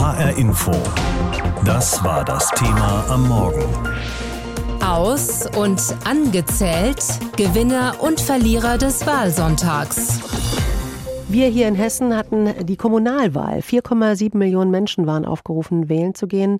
HR 0.00 0.38
Info. 0.38 0.72
Das 1.62 2.02
war 2.02 2.24
das 2.24 2.48
Thema 2.52 3.04
am 3.10 3.28
Morgen. 3.28 3.62
Aus 4.82 5.46
und 5.54 5.82
angezählt 6.04 7.04
Gewinner 7.36 7.96
und 8.00 8.18
Verlierer 8.18 8.78
des 8.78 9.06
Wahlsonntags. 9.06 10.20
Wir 11.32 11.46
hier 11.46 11.68
in 11.68 11.76
Hessen 11.76 12.16
hatten 12.16 12.66
die 12.66 12.76
Kommunalwahl. 12.76 13.60
4,7 13.60 14.36
Millionen 14.36 14.72
Menschen 14.72 15.06
waren 15.06 15.24
aufgerufen, 15.24 15.88
wählen 15.88 16.12
zu 16.12 16.26
gehen. 16.26 16.58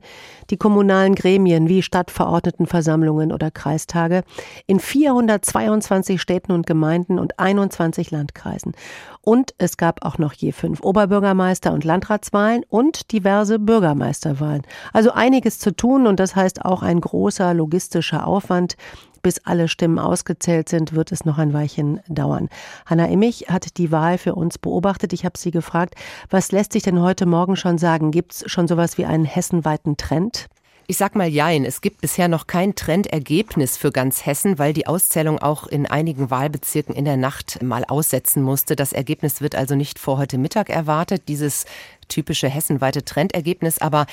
Die 0.51 0.57
kommunalen 0.57 1.17
Gremien 1.17 1.69
wie 1.69 1.83
Stadtverordnetenversammlungen 1.83 3.33
oder 3.33 3.51
Kreistage 3.51 4.23
in 4.69 4.79
422 4.79 6.23
Städten 6.23 6.53
und 6.53 6.69
Gemeinden 6.69 7.19
und 7.19 7.41
21 7.41 8.13
Landkreisen. 8.13 8.75
Und 9.23 9.55
es 9.59 9.77
gab 9.77 10.05
auch 10.05 10.19
noch 10.19 10.35
je 10.35 10.53
fünf 10.53 10.83
Oberbürgermeister- 10.83 11.73
und 11.73 11.83
Landratswahlen 11.83 12.65
und 12.69 13.11
diverse 13.11 13.59
Bürgermeisterwahlen. 13.59 14.63
Also 14.93 15.11
einiges 15.11 15.59
zu 15.59 15.75
tun 15.75 16.07
und 16.07 16.21
das 16.21 16.37
heißt 16.37 16.65
auch 16.65 16.85
ein 16.85 17.01
großer 17.01 17.55
logistischer 17.55 18.25
Aufwand. 18.25 18.77
Bis 19.23 19.39
alle 19.45 19.69
Stimmen 19.69 19.99
ausgezählt 19.99 20.69
sind, 20.69 20.95
wird 20.95 21.13
es 21.13 21.25
noch 21.25 21.39
ein 21.39 21.53
Weilchen 21.53 22.01
dauern. 22.09 22.49
Hanna 22.87 23.07
Immich 23.07 23.47
hat 23.49 23.77
die 23.77 23.91
Wahl 23.91 24.19
für 24.19 24.35
uns 24.35 24.59
beobachtet. 24.59 25.13
Ich 25.13 25.25
habe 25.25 25.39
sie 25.39 25.51
gefragt, 25.51 25.95
was 26.31 26.53
lässt 26.53 26.73
sich 26.73 26.83
denn 26.83 27.01
heute 27.01 27.27
Morgen 27.27 27.57
schon 27.57 27.79
sagen? 27.79 28.11
Gibt 28.11 28.33
es 28.33 28.45
schon 28.51 28.69
sowas 28.69 28.99
wie 28.99 29.05
einen 29.05 29.25
hessenweiten 29.25 29.97
Trend? 29.97 30.49
Ich 30.91 30.97
sag 30.97 31.15
mal 31.15 31.29
Jein. 31.29 31.65
Es 31.65 31.83
gibt 31.83 32.01
bisher 32.01 32.27
noch 32.27 32.49
kein 32.49 32.75
Trendergebnis 32.75 33.77
für 33.77 33.93
ganz 33.93 34.27
Hessen, 34.27 34.59
weil 34.59 34.73
die 34.73 34.89
Auszählung 34.89 35.39
auch 35.39 35.69
in 35.69 35.87
einigen 35.87 36.31
Wahlbezirken 36.31 36.97
in 36.97 37.05
der 37.05 37.17
Nacht 37.17 37.63
mal 37.63 37.85
aussetzen 37.85 38.43
musste. 38.43 38.75
Das 38.75 38.93
Ergebnis 38.93 39.41
wird 39.41 39.55
also 39.55 39.77
nicht 39.77 40.01
vor 40.01 40.19
heute 40.19 40.37
Mittag 40.37 40.69
erwartet. 40.69 41.29
Dieses 41.29 41.65
typische 42.11 42.49
hessenweite 42.49 43.05
Trendergebnis. 43.05 43.79
Aber 43.79 44.05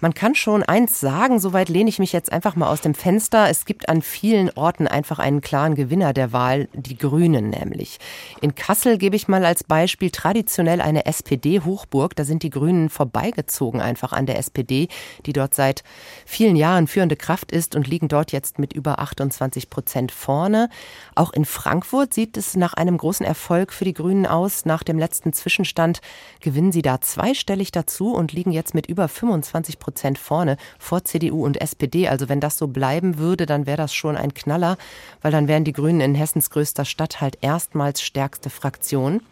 man 0.00 0.14
kann 0.14 0.34
schon 0.34 0.64
eins 0.64 0.98
sagen, 0.98 1.38
soweit 1.38 1.68
lehne 1.68 1.88
ich 1.88 2.00
mich 2.00 2.12
jetzt 2.12 2.32
einfach 2.32 2.56
mal 2.56 2.68
aus 2.68 2.80
dem 2.80 2.94
Fenster. 2.94 3.48
Es 3.48 3.64
gibt 3.64 3.88
an 3.88 4.02
vielen 4.02 4.50
Orten 4.50 4.88
einfach 4.88 5.20
einen 5.20 5.40
klaren 5.40 5.76
Gewinner 5.76 6.12
der 6.12 6.32
Wahl, 6.32 6.68
die 6.72 6.98
Grünen 6.98 7.50
nämlich. 7.50 7.98
In 8.40 8.56
Kassel 8.56 8.98
gebe 8.98 9.14
ich 9.14 9.28
mal 9.28 9.44
als 9.44 9.62
Beispiel 9.62 10.10
traditionell 10.10 10.80
eine 10.80 11.06
SPD-Hochburg. 11.06 12.16
Da 12.16 12.24
sind 12.24 12.42
die 12.42 12.50
Grünen 12.50 12.88
vorbeigezogen 12.88 13.80
einfach 13.80 14.12
an 14.12 14.26
der 14.26 14.38
SPD, 14.38 14.88
die 15.26 15.32
dort 15.32 15.54
seit 15.54 15.84
vielen 16.26 16.56
Jahren 16.56 16.88
führende 16.88 17.14
Kraft 17.14 17.52
ist 17.52 17.76
und 17.76 17.86
liegen 17.86 18.08
dort 18.08 18.32
jetzt 18.32 18.58
mit 18.58 18.72
über 18.72 18.98
28 18.98 19.70
Prozent 19.70 20.10
vorne. 20.10 20.68
Auch 21.14 21.32
in 21.32 21.44
Frankfurt 21.44 22.14
sieht 22.14 22.36
es 22.36 22.56
nach 22.56 22.74
einem 22.74 22.98
großen 22.98 23.24
Erfolg 23.24 23.72
für 23.72 23.84
die 23.84 23.94
Grünen 23.94 24.26
aus. 24.26 24.64
Nach 24.64 24.82
dem 24.82 24.98
letzten 24.98 25.32
Zwischenstand 25.32 26.00
gewinnen 26.40 26.72
sie 26.72 26.82
da 26.82 27.00
zwei 27.00 27.34
zweistellig 27.42 27.72
dazu 27.72 28.14
und 28.14 28.32
liegen 28.32 28.52
jetzt 28.52 28.72
mit 28.72 28.86
über 28.86 29.08
25 29.08 29.80
Prozent 29.80 30.18
vorne 30.18 30.56
vor 30.78 31.04
CDU 31.04 31.44
und 31.44 31.60
SPD. 31.60 32.08
Also 32.08 32.28
wenn 32.28 32.38
das 32.38 32.56
so 32.56 32.68
bleiben 32.68 33.18
würde, 33.18 33.46
dann 33.46 33.66
wäre 33.66 33.76
das 33.76 33.92
schon 33.92 34.16
ein 34.16 34.32
Knaller, 34.32 34.76
weil 35.22 35.32
dann 35.32 35.48
wären 35.48 35.64
die 35.64 35.72
Grünen 35.72 36.00
in 36.00 36.14
Hessens 36.14 36.50
größter 36.50 36.84
Stadt 36.84 37.20
halt 37.20 37.38
erstmals 37.40 38.00
stärkste 38.00 38.48
Fraktion. 38.48 39.22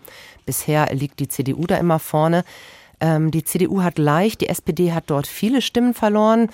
Bisher 0.45 0.93
liegt 0.93 1.21
die 1.21 1.29
CDU 1.29 1.67
da 1.67 1.77
immer 1.77 2.01
vorne. 2.01 2.45
Ähm, 3.01 3.31
die 3.31 3.45
CDU 3.45 3.83
hat 3.83 3.99
leicht, 3.99 4.41
die 4.41 4.49
SPD 4.49 4.93
hat 4.93 5.05
dort 5.07 5.29
viele 5.29 5.63
Stimmen 5.63 5.95
verloren. 5.95 6.51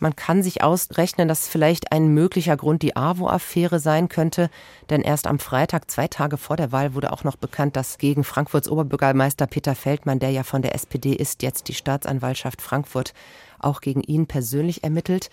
Man 0.00 0.16
kann 0.16 0.42
sich 0.42 0.62
ausrechnen, 0.62 1.28
dass 1.28 1.46
vielleicht 1.46 1.92
ein 1.92 2.08
möglicher 2.08 2.56
Grund 2.56 2.82
die 2.82 2.96
AWO-Affäre 2.96 3.78
sein 3.78 4.08
könnte, 4.08 4.48
denn 4.88 5.02
erst 5.02 5.26
am 5.26 5.38
Freitag, 5.38 5.90
zwei 5.90 6.08
Tage 6.08 6.38
vor 6.38 6.56
der 6.56 6.72
Wahl, 6.72 6.94
wurde 6.94 7.12
auch 7.12 7.22
noch 7.22 7.36
bekannt, 7.36 7.76
dass 7.76 7.98
gegen 7.98 8.24
Frankfurts 8.24 8.70
Oberbürgermeister 8.70 9.46
Peter 9.46 9.74
Feldmann, 9.74 10.18
der 10.18 10.30
ja 10.30 10.42
von 10.42 10.62
der 10.62 10.74
SPD 10.74 11.12
ist, 11.12 11.42
jetzt 11.42 11.68
die 11.68 11.74
Staatsanwaltschaft 11.74 12.62
Frankfurt 12.62 13.12
auch 13.58 13.82
gegen 13.82 14.02
ihn 14.02 14.26
persönlich 14.26 14.82
ermittelt. 14.84 15.28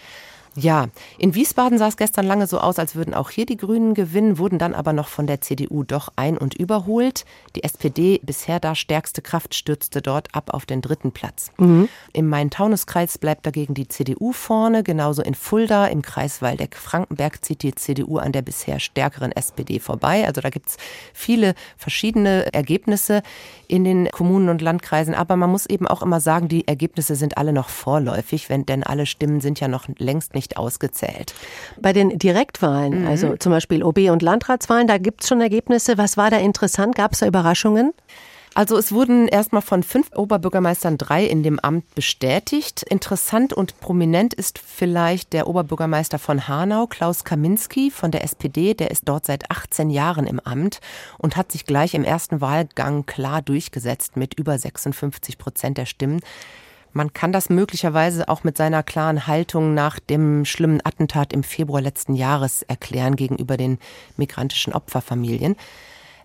Ja, 0.60 0.88
in 1.20 1.36
Wiesbaden 1.36 1.78
sah 1.78 1.88
es 1.88 1.98
gestern 1.98 2.26
lange 2.26 2.48
so 2.48 2.60
aus, 2.60 2.80
als 2.80 2.96
würden 2.96 3.14
auch 3.14 3.30
hier 3.30 3.46
die 3.46 3.58
Grünen 3.58 3.94
gewinnen, 3.94 4.40
wurden 4.40 4.58
dann 4.58 4.74
aber 4.74 4.92
noch 4.92 5.08
von 5.08 5.28
der 5.28 5.40
CDU 5.40 5.84
doch 5.84 6.10
ein- 6.16 6.38
und 6.38 6.56
überholt. 6.56 7.26
Die 7.56 7.64
SPD, 7.64 8.20
bisher 8.24 8.60
da 8.60 8.74
stärkste 8.74 9.22
Kraft, 9.22 9.54
stürzte 9.54 10.02
dort 10.02 10.34
ab 10.34 10.50
auf 10.56 10.66
den 10.66 10.82
dritten 10.82 11.12
Platz. 11.12 11.52
Mhm. 11.58 11.88
Im 12.12 12.28
Main-Taunus-Kreis 12.28 13.20
bleibt 13.20 13.46
dagegen 13.46 13.76
die 13.76 13.88
CDU 13.88 14.32
vorne, 14.32 14.82
genauso 14.82 15.22
in 15.22 15.36
Fulda, 15.36 15.86
im 15.86 16.02
Kreis 16.02 16.42
Waldeck-Frankenberg 16.42 17.46
zieht 17.46 17.62
die 17.62 17.76
CDU 17.76 18.18
an 18.18 18.32
der 18.32 18.42
bisher 18.42 18.80
stärkeren 18.80 19.32
SPD 19.32 19.80
vorbei. 19.80 20.26
Also 20.26 20.42
da 20.42 20.50
gibt's 20.50 20.78
viele 21.14 21.54
verschiedene 21.78 22.52
Ergebnisse 22.52 23.22
in 23.68 23.84
den 23.84 24.10
Kommunen 24.10 24.50
und 24.50 24.64
Landkreisen, 24.64 25.14
aber 25.14 25.36
man 25.36 25.52
muss 25.52 25.68
eben 25.68 25.86
auch 25.88 26.02
immer 26.02 26.20
sagen, 26.20 26.48
die 26.48 26.68
Ergebnisse 26.68 27.16
sind 27.16 27.38
alle 27.38 27.54
noch 27.54 27.70
vorläufig, 27.70 28.50
wenn 28.50 28.66
denn 28.66 28.84
alle 28.84 29.06
Stimmen 29.06 29.40
sind 29.40 29.60
ja 29.60 29.68
noch 29.68 29.88
längst 30.00 30.34
nicht 30.34 30.47
nicht 30.48 30.58
ausgezählt. 30.58 31.34
Bei 31.80 31.94
den 31.94 32.18
Direktwahlen, 32.18 33.02
mhm. 33.02 33.08
also 33.08 33.36
zum 33.38 33.52
Beispiel 33.52 33.84
OB- 33.84 34.12
und 34.12 34.22
Landratswahlen, 34.22 34.88
da 34.88 34.98
gibt 34.98 35.22
es 35.22 35.30
schon 35.30 35.42
Ergebnisse. 35.42 35.98
Was 35.98 36.18
war 36.18 36.30
da 36.30 36.38
interessant? 36.38 36.96
Gab 36.96 37.14
es 37.14 37.20
da 37.20 37.28
Überraschungen? 37.28 37.94
Also 38.56 38.76
es 38.76 38.92
wurden 38.92 39.28
erstmal 39.28 39.62
von 39.62 39.84
fünf 39.84 40.10
Oberbürgermeistern 40.16 40.98
drei 40.98 41.26
in 41.26 41.44
dem 41.44 41.60
Amt 41.60 41.94
bestätigt. 41.94 42.82
Interessant 42.90 43.54
und 43.54 43.80
prominent 43.82 44.34
ist 44.34 44.58
vielleicht 44.58 45.34
der 45.34 45.48
Oberbürgermeister 45.48 46.18
von 46.18 46.48
Hanau, 46.48 46.88
Klaus 46.88 47.24
Kaminski 47.24 47.92
von 47.92 48.10
der 48.10 48.24
SPD. 48.24 48.74
Der 48.74 48.90
ist 48.90 49.04
dort 49.06 49.28
seit 49.28 49.52
18 49.52 49.92
Jahren 49.92 50.26
im 50.26 50.40
Amt 50.40 50.80
und 51.20 51.38
hat 51.38 51.52
sich 51.52 51.66
gleich 51.66 51.94
im 51.94 52.04
ersten 52.04 52.42
Wahlgang 52.42 53.06
klar 53.06 53.44
durchgesetzt 53.44 54.18
mit 54.18 54.34
über 54.40 54.58
56 54.58 55.38
Prozent 55.38 55.78
der 55.78 55.86
Stimmen. 55.86 56.22
Man 56.98 57.14
kann 57.14 57.32
das 57.32 57.52
möglicherweise 57.52 58.28
auch 58.28 58.44
mit 58.44 58.58
seiner 58.58 58.82
klaren 58.82 59.28
Haltung 59.28 59.76
nach 59.76 60.00
dem 60.00 60.46
schlimmen 60.46 60.82
Attentat 60.84 61.32
im 61.32 61.44
Februar 61.44 61.80
letzten 61.80 62.16
Jahres 62.16 62.64
erklären 62.64 63.16
gegenüber 63.16 63.56
den 63.56 63.78
migrantischen 64.18 64.74
Opferfamilien. 64.74 65.56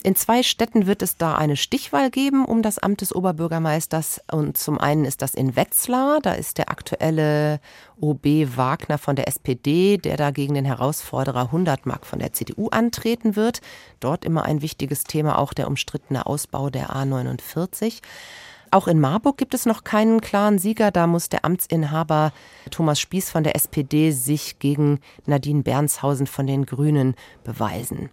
In 0.02 0.16
zwei 0.16 0.42
Städten 0.42 0.86
wird 0.86 1.02
es 1.02 1.18
da 1.18 1.34
eine 1.34 1.56
Stichwahl 1.58 2.10
geben 2.10 2.46
um 2.46 2.62
das 2.62 2.78
Amt 2.78 3.02
des 3.02 3.14
Oberbürgermeisters. 3.14 4.22
Und 4.32 4.56
zum 4.56 4.78
einen 4.78 5.04
ist 5.04 5.20
das 5.20 5.34
in 5.34 5.56
Wetzlar. 5.56 6.20
Da 6.22 6.32
ist 6.32 6.56
der 6.56 6.70
aktuelle 6.70 7.60
OB 8.00 8.24
Wagner 8.56 8.96
von 8.96 9.14
der 9.14 9.28
SPD, 9.28 9.98
der 9.98 10.16
da 10.16 10.30
gegen 10.30 10.54
den 10.54 10.64
Herausforderer 10.64 11.42
100 11.42 11.84
Mark 11.84 12.06
von 12.06 12.18
der 12.18 12.32
CDU 12.32 12.68
antreten 12.68 13.36
wird. 13.36 13.60
Dort 14.00 14.24
immer 14.24 14.46
ein 14.46 14.62
wichtiges 14.62 15.04
Thema, 15.04 15.36
auch 15.36 15.52
der 15.52 15.68
umstrittene 15.68 16.24
Ausbau 16.24 16.70
der 16.70 16.96
A49. 16.96 18.00
Auch 18.72 18.88
in 18.88 19.00
Marburg 19.00 19.36
gibt 19.36 19.52
es 19.52 19.66
noch 19.66 19.84
keinen 19.84 20.22
klaren 20.22 20.58
Sieger. 20.58 20.90
Da 20.90 21.06
muss 21.06 21.28
der 21.28 21.44
Amtsinhaber 21.44 22.32
Thomas 22.70 22.98
Spieß 23.00 23.28
von 23.28 23.44
der 23.44 23.54
SPD 23.54 24.12
sich 24.12 24.58
gegen 24.60 24.98
Nadine 25.26 25.62
Bernshausen 25.62 26.26
von 26.26 26.46
den 26.46 26.64
Grünen 26.64 27.14
beweisen. 27.44 28.08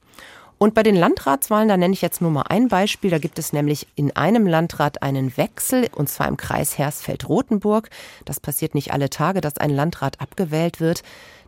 Und 0.58 0.74
bei 0.74 0.84
den 0.84 0.98
Landratswahlen, 0.98 1.70
da 1.70 1.78
nenne 1.78 1.94
ich 1.94 2.02
jetzt 2.02 2.20
nur 2.20 2.32
mal 2.32 2.44
ein 2.50 2.68
Beispiel. 2.68 3.10
Da 3.10 3.20
gibt 3.20 3.40
es 3.40 3.54
nämlich 3.54 3.88
in 3.96 4.14
einem 4.18 4.46
Landrat 4.46 5.02
einen 5.02 5.38
Wechsel, 5.38 5.88
und 5.96 6.10
zwar 6.10 6.28
im 6.28 6.36
Kreis 6.36 6.78
Hersfeld-Rotenburg. 6.78 7.90
Das 8.26 8.42
passiert 8.42 8.76
nicht 8.76 8.92
alle 8.92 9.10
Tage, 9.10 9.40
dass 9.40 9.58
ein 9.58 9.70
Landrat 9.70 10.20
abgewählt 10.20 10.82
wird. 10.82 11.04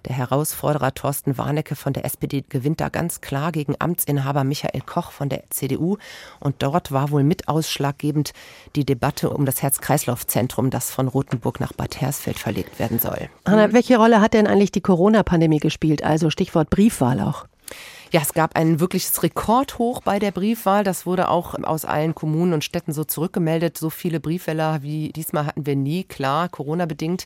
Der 0.05 0.15
Herausforderer 0.15 0.93
Thorsten 0.93 1.37
Warnecke 1.37 1.75
von 1.75 1.93
der 1.93 2.05
SPD 2.05 2.43
gewinnt 2.49 2.81
da 2.81 2.89
ganz 2.89 3.21
klar 3.21 3.51
gegen 3.51 3.75
Amtsinhaber 3.77 4.43
Michael 4.43 4.81
Koch 4.81 5.11
von 5.11 5.29
der 5.29 5.43
CDU. 5.49 5.97
Und 6.39 6.55
dort 6.59 6.91
war 6.91 7.11
wohl 7.11 7.23
mit 7.23 7.47
ausschlaggebend 7.47 8.33
die 8.75 8.85
Debatte 8.85 9.29
um 9.29 9.45
das 9.45 9.61
Herz-Kreislauf-Zentrum, 9.61 10.71
das 10.71 10.91
von 10.91 11.07
Rothenburg 11.07 11.59
nach 11.59 11.73
Bad 11.73 12.01
Hersfeld 12.01 12.39
verlegt 12.39 12.79
werden 12.79 12.99
soll. 12.99 13.29
Anna, 13.43 13.73
welche 13.73 13.97
Rolle 13.97 14.21
hat 14.21 14.33
denn 14.33 14.47
eigentlich 14.47 14.71
die 14.71 14.81
Corona-Pandemie 14.81 15.59
gespielt? 15.59 16.03
Also 16.03 16.29
Stichwort 16.29 16.69
Briefwahl 16.69 17.19
auch. 17.19 17.45
Ja, 18.13 18.19
es 18.19 18.33
gab 18.33 18.57
ein 18.57 18.81
wirkliches 18.81 19.23
Rekordhoch 19.23 20.01
bei 20.01 20.19
der 20.19 20.31
Briefwahl. 20.31 20.83
Das 20.83 21.05
wurde 21.05 21.29
auch 21.29 21.55
aus 21.63 21.85
allen 21.85 22.13
Kommunen 22.13 22.51
und 22.51 22.65
Städten 22.65 22.91
so 22.91 23.05
zurückgemeldet. 23.05 23.77
So 23.77 23.89
viele 23.89 24.19
Briefwähler 24.19 24.81
wie 24.81 25.13
diesmal 25.13 25.45
hatten 25.45 25.65
wir 25.65 25.77
nie, 25.77 26.03
klar, 26.03 26.49
Corona-bedingt. 26.49 27.25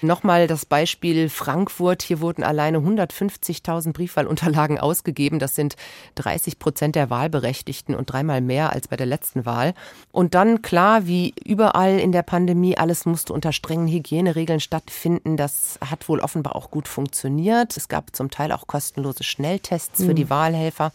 Nochmal 0.00 0.46
das 0.46 0.64
Beispiel 0.64 1.28
Frankfurt. 1.28 2.02
Hier 2.02 2.22
wurden 2.22 2.44
alleine 2.44 2.78
150.000 2.78 3.92
Briefwahlunterlagen 3.92 4.78
ausgegeben. 4.78 5.38
Das 5.38 5.54
sind 5.54 5.76
30 6.14 6.58
Prozent 6.58 6.96
der 6.96 7.10
Wahlberechtigten 7.10 7.94
und 7.94 8.10
dreimal 8.10 8.40
mehr 8.40 8.72
als 8.72 8.88
bei 8.88 8.96
der 8.96 9.06
letzten 9.06 9.44
Wahl. 9.44 9.74
Und 10.12 10.34
dann 10.34 10.62
klar, 10.62 11.06
wie 11.06 11.34
überall 11.44 11.98
in 11.98 12.10
der 12.10 12.22
Pandemie, 12.22 12.78
alles 12.78 13.04
musste 13.04 13.34
unter 13.34 13.52
strengen 13.52 13.86
Hygieneregeln 13.86 14.60
stattfinden. 14.60 15.36
Das 15.36 15.78
hat 15.84 16.08
wohl 16.08 16.20
offenbar 16.20 16.56
auch 16.56 16.70
gut 16.70 16.88
funktioniert. 16.88 17.76
Es 17.76 17.88
gab 17.88 18.16
zum 18.16 18.30
Teil 18.30 18.50
auch 18.50 18.66
kostenlose 18.66 19.24
Schnelltests 19.24 20.02
für 20.02 20.14
die 20.14 20.21
Wahlhelfer. 20.30 20.92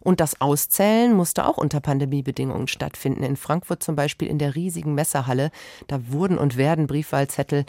Und 0.00 0.20
das 0.20 0.40
Auszählen 0.40 1.14
musste 1.14 1.46
auch 1.46 1.58
unter 1.58 1.80
Pandemiebedingungen 1.80 2.68
stattfinden. 2.68 3.22
In 3.22 3.36
Frankfurt 3.36 3.82
zum 3.82 3.96
Beispiel 3.96 4.28
in 4.28 4.38
der 4.38 4.54
riesigen 4.54 4.94
Messerhalle. 4.94 5.50
Da 5.88 6.00
wurden 6.08 6.38
und 6.38 6.56
werden 6.56 6.86
Briefwahlzettel 6.86 7.66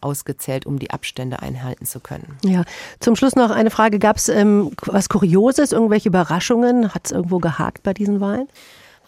ausgezählt, 0.00 0.66
um 0.66 0.78
die 0.78 0.90
Abstände 0.90 1.40
einhalten 1.40 1.86
zu 1.86 2.00
können. 2.00 2.36
Ja, 2.44 2.64
zum 3.00 3.16
Schluss 3.16 3.36
noch 3.36 3.50
eine 3.50 3.70
Frage. 3.70 3.98
Gab 3.98 4.16
es 4.16 4.28
ähm, 4.28 4.70
was 4.82 5.08
Kurioses, 5.08 5.72
irgendwelche 5.72 6.08
Überraschungen? 6.08 6.94
Hat 6.94 7.06
es 7.06 7.12
irgendwo 7.12 7.38
gehakt 7.38 7.82
bei 7.82 7.94
diesen 7.94 8.20
Wahlen? 8.20 8.48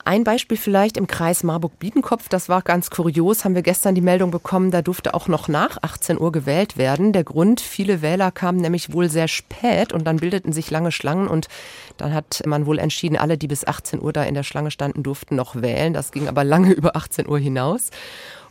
Ein 0.06 0.23
Beispiel 0.23 0.56
vielleicht 0.56 0.97
im 0.97 1.08
Kreis 1.08 1.43
Marburg-Biedenkopf, 1.43 2.29
das 2.29 2.49
war 2.49 2.62
ganz 2.62 2.91
kurios, 2.91 3.44
haben 3.44 3.56
wir 3.56 3.62
gestern 3.62 3.97
die 3.97 4.00
Meldung 4.00 4.31
bekommen, 4.31 4.70
da 4.70 4.81
durfte 4.81 5.14
auch 5.14 5.26
noch 5.26 5.49
nach 5.49 5.79
18 5.82 6.20
Uhr 6.20 6.31
gewählt 6.31 6.76
werden. 6.76 7.12
Der 7.12 7.25
Grund, 7.25 7.61
viele 7.61 8.03
Wähler 8.03 8.31
kamen 8.31 8.61
nämlich 8.61 8.93
wohl 8.93 9.08
sehr 9.08 9.26
spät 9.26 9.93
und 9.93 10.06
dann 10.06 10.19
bildeten 10.19 10.53
sich 10.53 10.70
lange 10.70 10.93
Schlangen 10.93 11.26
und 11.26 11.49
dann 11.97 12.14
hat 12.14 12.43
man 12.47 12.67
wohl 12.67 12.79
entschieden, 12.79 13.17
alle, 13.17 13.37
die 13.37 13.49
bis 13.49 13.67
18 13.67 14.00
Uhr 14.00 14.12
da 14.12 14.23
in 14.23 14.35
der 14.35 14.44
Schlange 14.44 14.70
standen, 14.70 15.03
durften 15.03 15.35
noch 15.35 15.56
wählen. 15.56 15.93
Das 15.93 16.12
ging 16.12 16.29
aber 16.29 16.44
lange 16.44 16.73
über 16.75 16.94
18 16.94 17.29
Uhr 17.29 17.41
hinaus. 17.41 17.91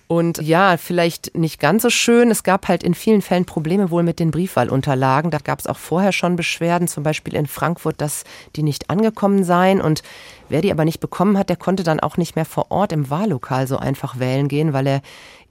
Und 0.07 0.39
ja, 0.39 0.77
vielleicht 0.77 1.35
nicht 1.35 1.59
ganz 1.59 1.81
so 1.81 1.89
schön. 1.89 2.29
Es 2.29 2.43
gab 2.43 2.67
halt 2.67 2.83
in 2.83 2.93
vielen 2.93 3.23
Fällen 3.23 3.45
Probleme 3.45 3.89
wohl 3.89 4.03
mit 4.03 4.19
den 4.19 4.29
Briefwahlunterlagen. 4.29 5.31
Da 5.31 5.39
gab 5.39 5.59
es 5.59 5.65
auch 5.65 5.77
vorher 5.77 6.11
schon 6.11 6.35
Beschwerden, 6.35 6.87
zum 6.87 7.03
Beispiel 7.03 7.35
in 7.35 7.47
Frankfurt, 7.47 7.99
dass 8.01 8.23
die 8.55 8.61
nicht 8.61 8.91
angekommen 8.91 9.43
seien. 9.43 9.81
Und 9.81 10.03
wer 10.47 10.61
die 10.61 10.71
aber 10.71 10.85
nicht 10.85 10.99
bekommen 10.99 11.39
hat, 11.39 11.49
der 11.49 11.55
konnte 11.55 11.83
dann 11.83 11.99
auch 11.99 12.17
nicht 12.17 12.35
mehr 12.35 12.45
vor 12.45 12.69
Ort 12.69 12.91
im 12.91 13.09
Wahllokal 13.09 13.67
so 13.67 13.77
einfach 13.77 14.19
wählen 14.19 14.47
gehen, 14.47 14.73
weil 14.73 14.85
er 14.85 15.01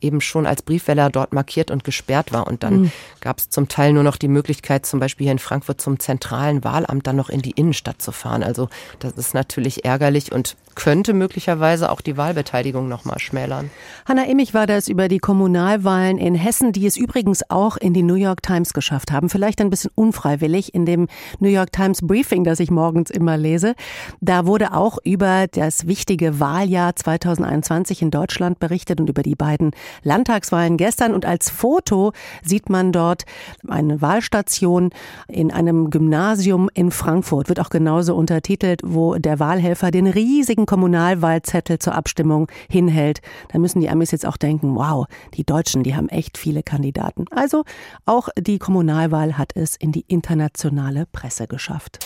eben 0.04 0.20
schon 0.20 0.46
als 0.46 0.62
Briefwähler 0.62 1.10
dort 1.10 1.32
markiert 1.32 1.70
und 1.70 1.84
gesperrt 1.84 2.32
war. 2.32 2.46
Und 2.46 2.62
dann 2.62 2.82
mhm. 2.82 2.92
gab 3.20 3.38
es 3.38 3.50
zum 3.50 3.68
Teil 3.68 3.92
nur 3.92 4.02
noch 4.02 4.16
die 4.16 4.28
Möglichkeit, 4.28 4.86
zum 4.86 5.00
Beispiel 5.00 5.24
hier 5.24 5.32
in 5.32 5.38
Frankfurt 5.38 5.80
zum 5.80 5.98
zentralen 5.98 6.62
Wahlamt 6.62 7.06
dann 7.06 7.16
noch 7.16 7.30
in 7.30 7.42
die 7.42 7.52
Innenstadt 7.52 8.00
zu 8.00 8.12
fahren. 8.12 8.42
Also 8.42 8.68
das 8.98 9.14
ist 9.14 9.34
natürlich 9.34 9.84
ärgerlich 9.84 10.30
und 10.32 10.56
könnte 10.74 11.12
möglicherweise 11.12 11.90
auch 11.90 12.00
die 12.00 12.16
Wahlbeteiligung 12.16 12.88
noch 12.88 13.04
mal 13.04 13.18
schmälern. 13.18 13.70
Hanna 14.06 14.24
Immich 14.24 14.54
war 14.54 14.66
das 14.66 14.88
über 14.88 15.08
die 15.08 15.18
Kommunalwahlen 15.18 16.18
in 16.18 16.34
Hessen, 16.34 16.72
die 16.72 16.86
es 16.86 16.96
übrigens 16.96 17.48
auch 17.48 17.76
in 17.76 17.94
die 17.94 18.02
New 18.02 18.14
York 18.14 18.42
Times 18.42 18.72
geschafft 18.72 19.12
haben. 19.12 19.28
Vielleicht 19.28 19.60
ein 19.60 19.70
bisschen 19.70 19.90
unfreiwillig 19.94 20.74
in 20.74 20.86
dem 20.86 21.08
New 21.38 21.48
York 21.48 21.72
Times 21.72 22.00
Briefing, 22.02 22.44
das 22.44 22.60
ich 22.60 22.70
morgens 22.70 23.10
immer 23.10 23.36
lese. 23.36 23.74
Da 24.20 24.46
wurde 24.46 24.72
auch 24.72 24.98
über 25.04 25.46
das 25.50 25.86
wichtige 25.86 26.40
Wahljahr 26.40 26.96
2021 26.96 28.02
in 28.02 28.10
Deutschland 28.10 28.58
berichtet 28.58 29.00
und 29.00 29.08
über 29.08 29.22
die 29.22 29.36
beiden 29.36 29.72
Landtagswahlen 30.02 30.76
gestern. 30.76 31.14
Und 31.14 31.26
als 31.26 31.50
Foto 31.50 32.12
sieht 32.42 32.68
man 32.68 32.92
dort 32.92 33.24
eine 33.68 34.00
Wahlstation 34.00 34.90
in 35.28 35.50
einem 35.50 35.90
Gymnasium 35.90 36.70
in 36.74 36.90
Frankfurt, 36.90 37.48
wird 37.48 37.60
auch 37.60 37.70
genauso 37.70 38.14
untertitelt, 38.14 38.80
wo 38.84 39.16
der 39.16 39.38
Wahlhelfer 39.38 39.90
den 39.90 40.06
riesigen 40.06 40.66
Kommunalwahlzettel 40.66 41.78
zur 41.78 41.94
Abstimmung 41.94 42.48
hinhält. 42.68 43.20
Da 43.52 43.58
müssen 43.58 43.80
die 43.80 43.88
Amis 43.88 44.10
jetzt 44.10 44.26
auch 44.26 44.36
denken, 44.36 44.74
wow, 44.74 45.06
die 45.34 45.44
Deutschen, 45.44 45.82
die 45.82 45.94
haben 45.94 46.08
echt 46.08 46.38
viele 46.38 46.62
Kandidaten. 46.62 47.26
Also 47.30 47.64
auch 48.06 48.28
die 48.38 48.58
Kommunalwahl 48.58 49.38
hat 49.38 49.52
es 49.54 49.76
in 49.76 49.92
die 49.92 50.04
internationale 50.08 51.06
Presse 51.06 51.46
geschafft. 51.46 51.98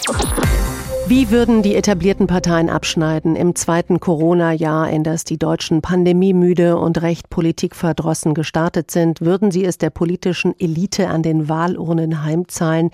Wie 1.09 1.31
würden 1.31 1.63
die 1.63 1.75
etablierten 1.75 2.27
Parteien 2.27 2.69
abschneiden 2.69 3.35
im 3.35 3.55
zweiten 3.55 3.99
Corona-Jahr, 3.99 4.91
in 4.91 5.05
das 5.05 5.25
die 5.25 5.39
Deutschen 5.39 5.81
pandemiemüde 5.81 6.77
und 6.77 7.01
recht 7.01 7.31
politikverdrossen 7.31 8.35
gestartet 8.35 8.91
sind? 8.91 9.23
Würden 9.23 9.51
sie 9.51 9.65
es 9.65 9.79
der 9.79 9.89
politischen 9.89 10.55
Elite 10.61 11.09
an 11.09 11.23
den 11.23 11.49
Wahlurnen 11.49 12.25
heimzahlen? 12.25 12.91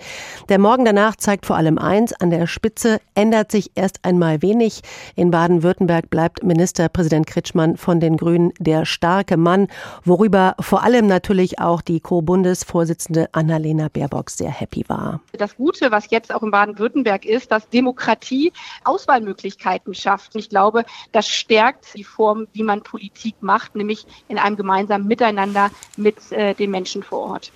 Der 0.47 0.59
Morgen 0.59 0.85
danach 0.85 1.17
zeigt 1.17 1.45
vor 1.45 1.57
allem 1.57 1.77
eins, 1.77 2.13
an 2.13 2.29
der 2.29 2.47
Spitze 2.47 3.01
ändert 3.15 3.51
sich 3.51 3.71
erst 3.75 3.99
einmal 4.03 4.41
wenig. 4.41 4.79
In 5.17 5.29
Baden-Württemberg 5.29 6.09
bleibt 6.09 6.41
Ministerpräsident 6.41 7.27
Kritschmann 7.27 7.75
von 7.75 7.99
den 7.99 8.15
Grünen 8.15 8.53
der 8.59 8.85
starke 8.85 9.35
Mann, 9.35 9.67
worüber 10.05 10.55
vor 10.61 10.83
allem 10.83 11.07
natürlich 11.07 11.59
auch 11.59 11.81
die 11.81 11.99
Co-Bundesvorsitzende 11.99 13.27
Annalena 13.33 13.89
Baerbock 13.89 14.29
sehr 14.29 14.51
happy 14.51 14.85
war. 14.87 15.19
Das 15.37 15.57
Gute, 15.57 15.91
was 15.91 16.09
jetzt 16.11 16.33
auch 16.33 16.43
in 16.43 16.51
Baden-Württemberg 16.51 17.25
ist, 17.25 17.51
dass 17.51 17.67
Demokratie 17.67 18.04
Demokratie 18.05 18.53
Auswahlmöglichkeiten 18.83 19.93
schafft. 19.95 20.35
Ich 20.35 20.49
glaube, 20.49 20.85
das 21.11 21.27
stärkt 21.27 21.95
die 21.95 22.03
Form, 22.03 22.47
wie 22.53 22.63
man 22.63 22.83
Politik 22.83 23.35
macht, 23.41 23.75
nämlich 23.75 24.05
in 24.27 24.37
einem 24.37 24.55
gemeinsamen 24.55 25.07
Miteinander 25.07 25.71
mit 25.97 26.31
äh, 26.31 26.53
den 26.53 26.71
Menschen 26.71 27.01
vor 27.01 27.19
Ort. 27.31 27.51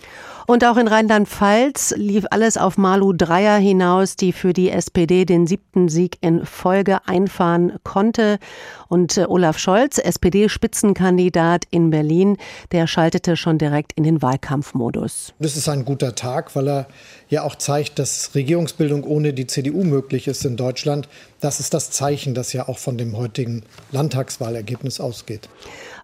Und 0.50 0.66
auch 0.66 0.78
in 0.78 0.88
Rheinland-Pfalz 0.88 1.94
lief 1.96 2.26
alles 2.32 2.58
auf 2.58 2.76
Malu 2.76 3.14
Dreyer 3.14 3.60
hinaus, 3.60 4.16
die 4.16 4.34
für 4.34 4.52
die 4.52 4.72
SPD 4.72 5.24
den 5.24 5.46
siebten 5.46 5.90
Sieg 5.90 6.18
in 6.22 6.44
Folge 6.44 7.08
einfahren 7.08 7.74
konnte. 7.84 8.40
Und 8.88 9.16
äh, 9.20 9.26
Olaf 9.28 9.60
Scholz, 9.60 10.00
SPD-Spitzenkandidat 10.00 11.66
in 11.70 11.92
Berlin, 11.92 12.38
der 12.72 12.88
schaltete 12.88 13.38
schon 13.38 13.60
direkt 13.60 13.94
in 13.94 14.04
den 14.04 14.24
Wahlkampfmodus. 14.24 15.36
Das 15.38 15.56
ist 15.56 15.70
ein 15.70 15.86
guter 15.86 16.16
Tag, 16.16 16.56
weil 16.56 16.68
er 16.68 16.88
ja 17.28 17.44
auch 17.44 17.54
zeigt, 17.54 18.00
dass 18.00 18.34
Regierungsbildung 18.34 19.04
ohne 19.04 19.34
die 19.34 19.46
CDU 19.46 19.84
möglich 19.84 20.28
ist 20.28 20.44
in 20.46 20.58
Deutschland. 20.58 21.08
Das 21.42 21.60
ist 21.60 21.76
das 21.76 21.92
Zeichen, 21.92 22.34
das 22.34 22.54
ja 22.54 22.68
auch 22.68 22.80
von 22.80 22.98
dem 22.98 23.16
heutigen 23.16 23.62
Landtagswahlergebnis 23.92 25.00
ausgeht. 25.00 25.48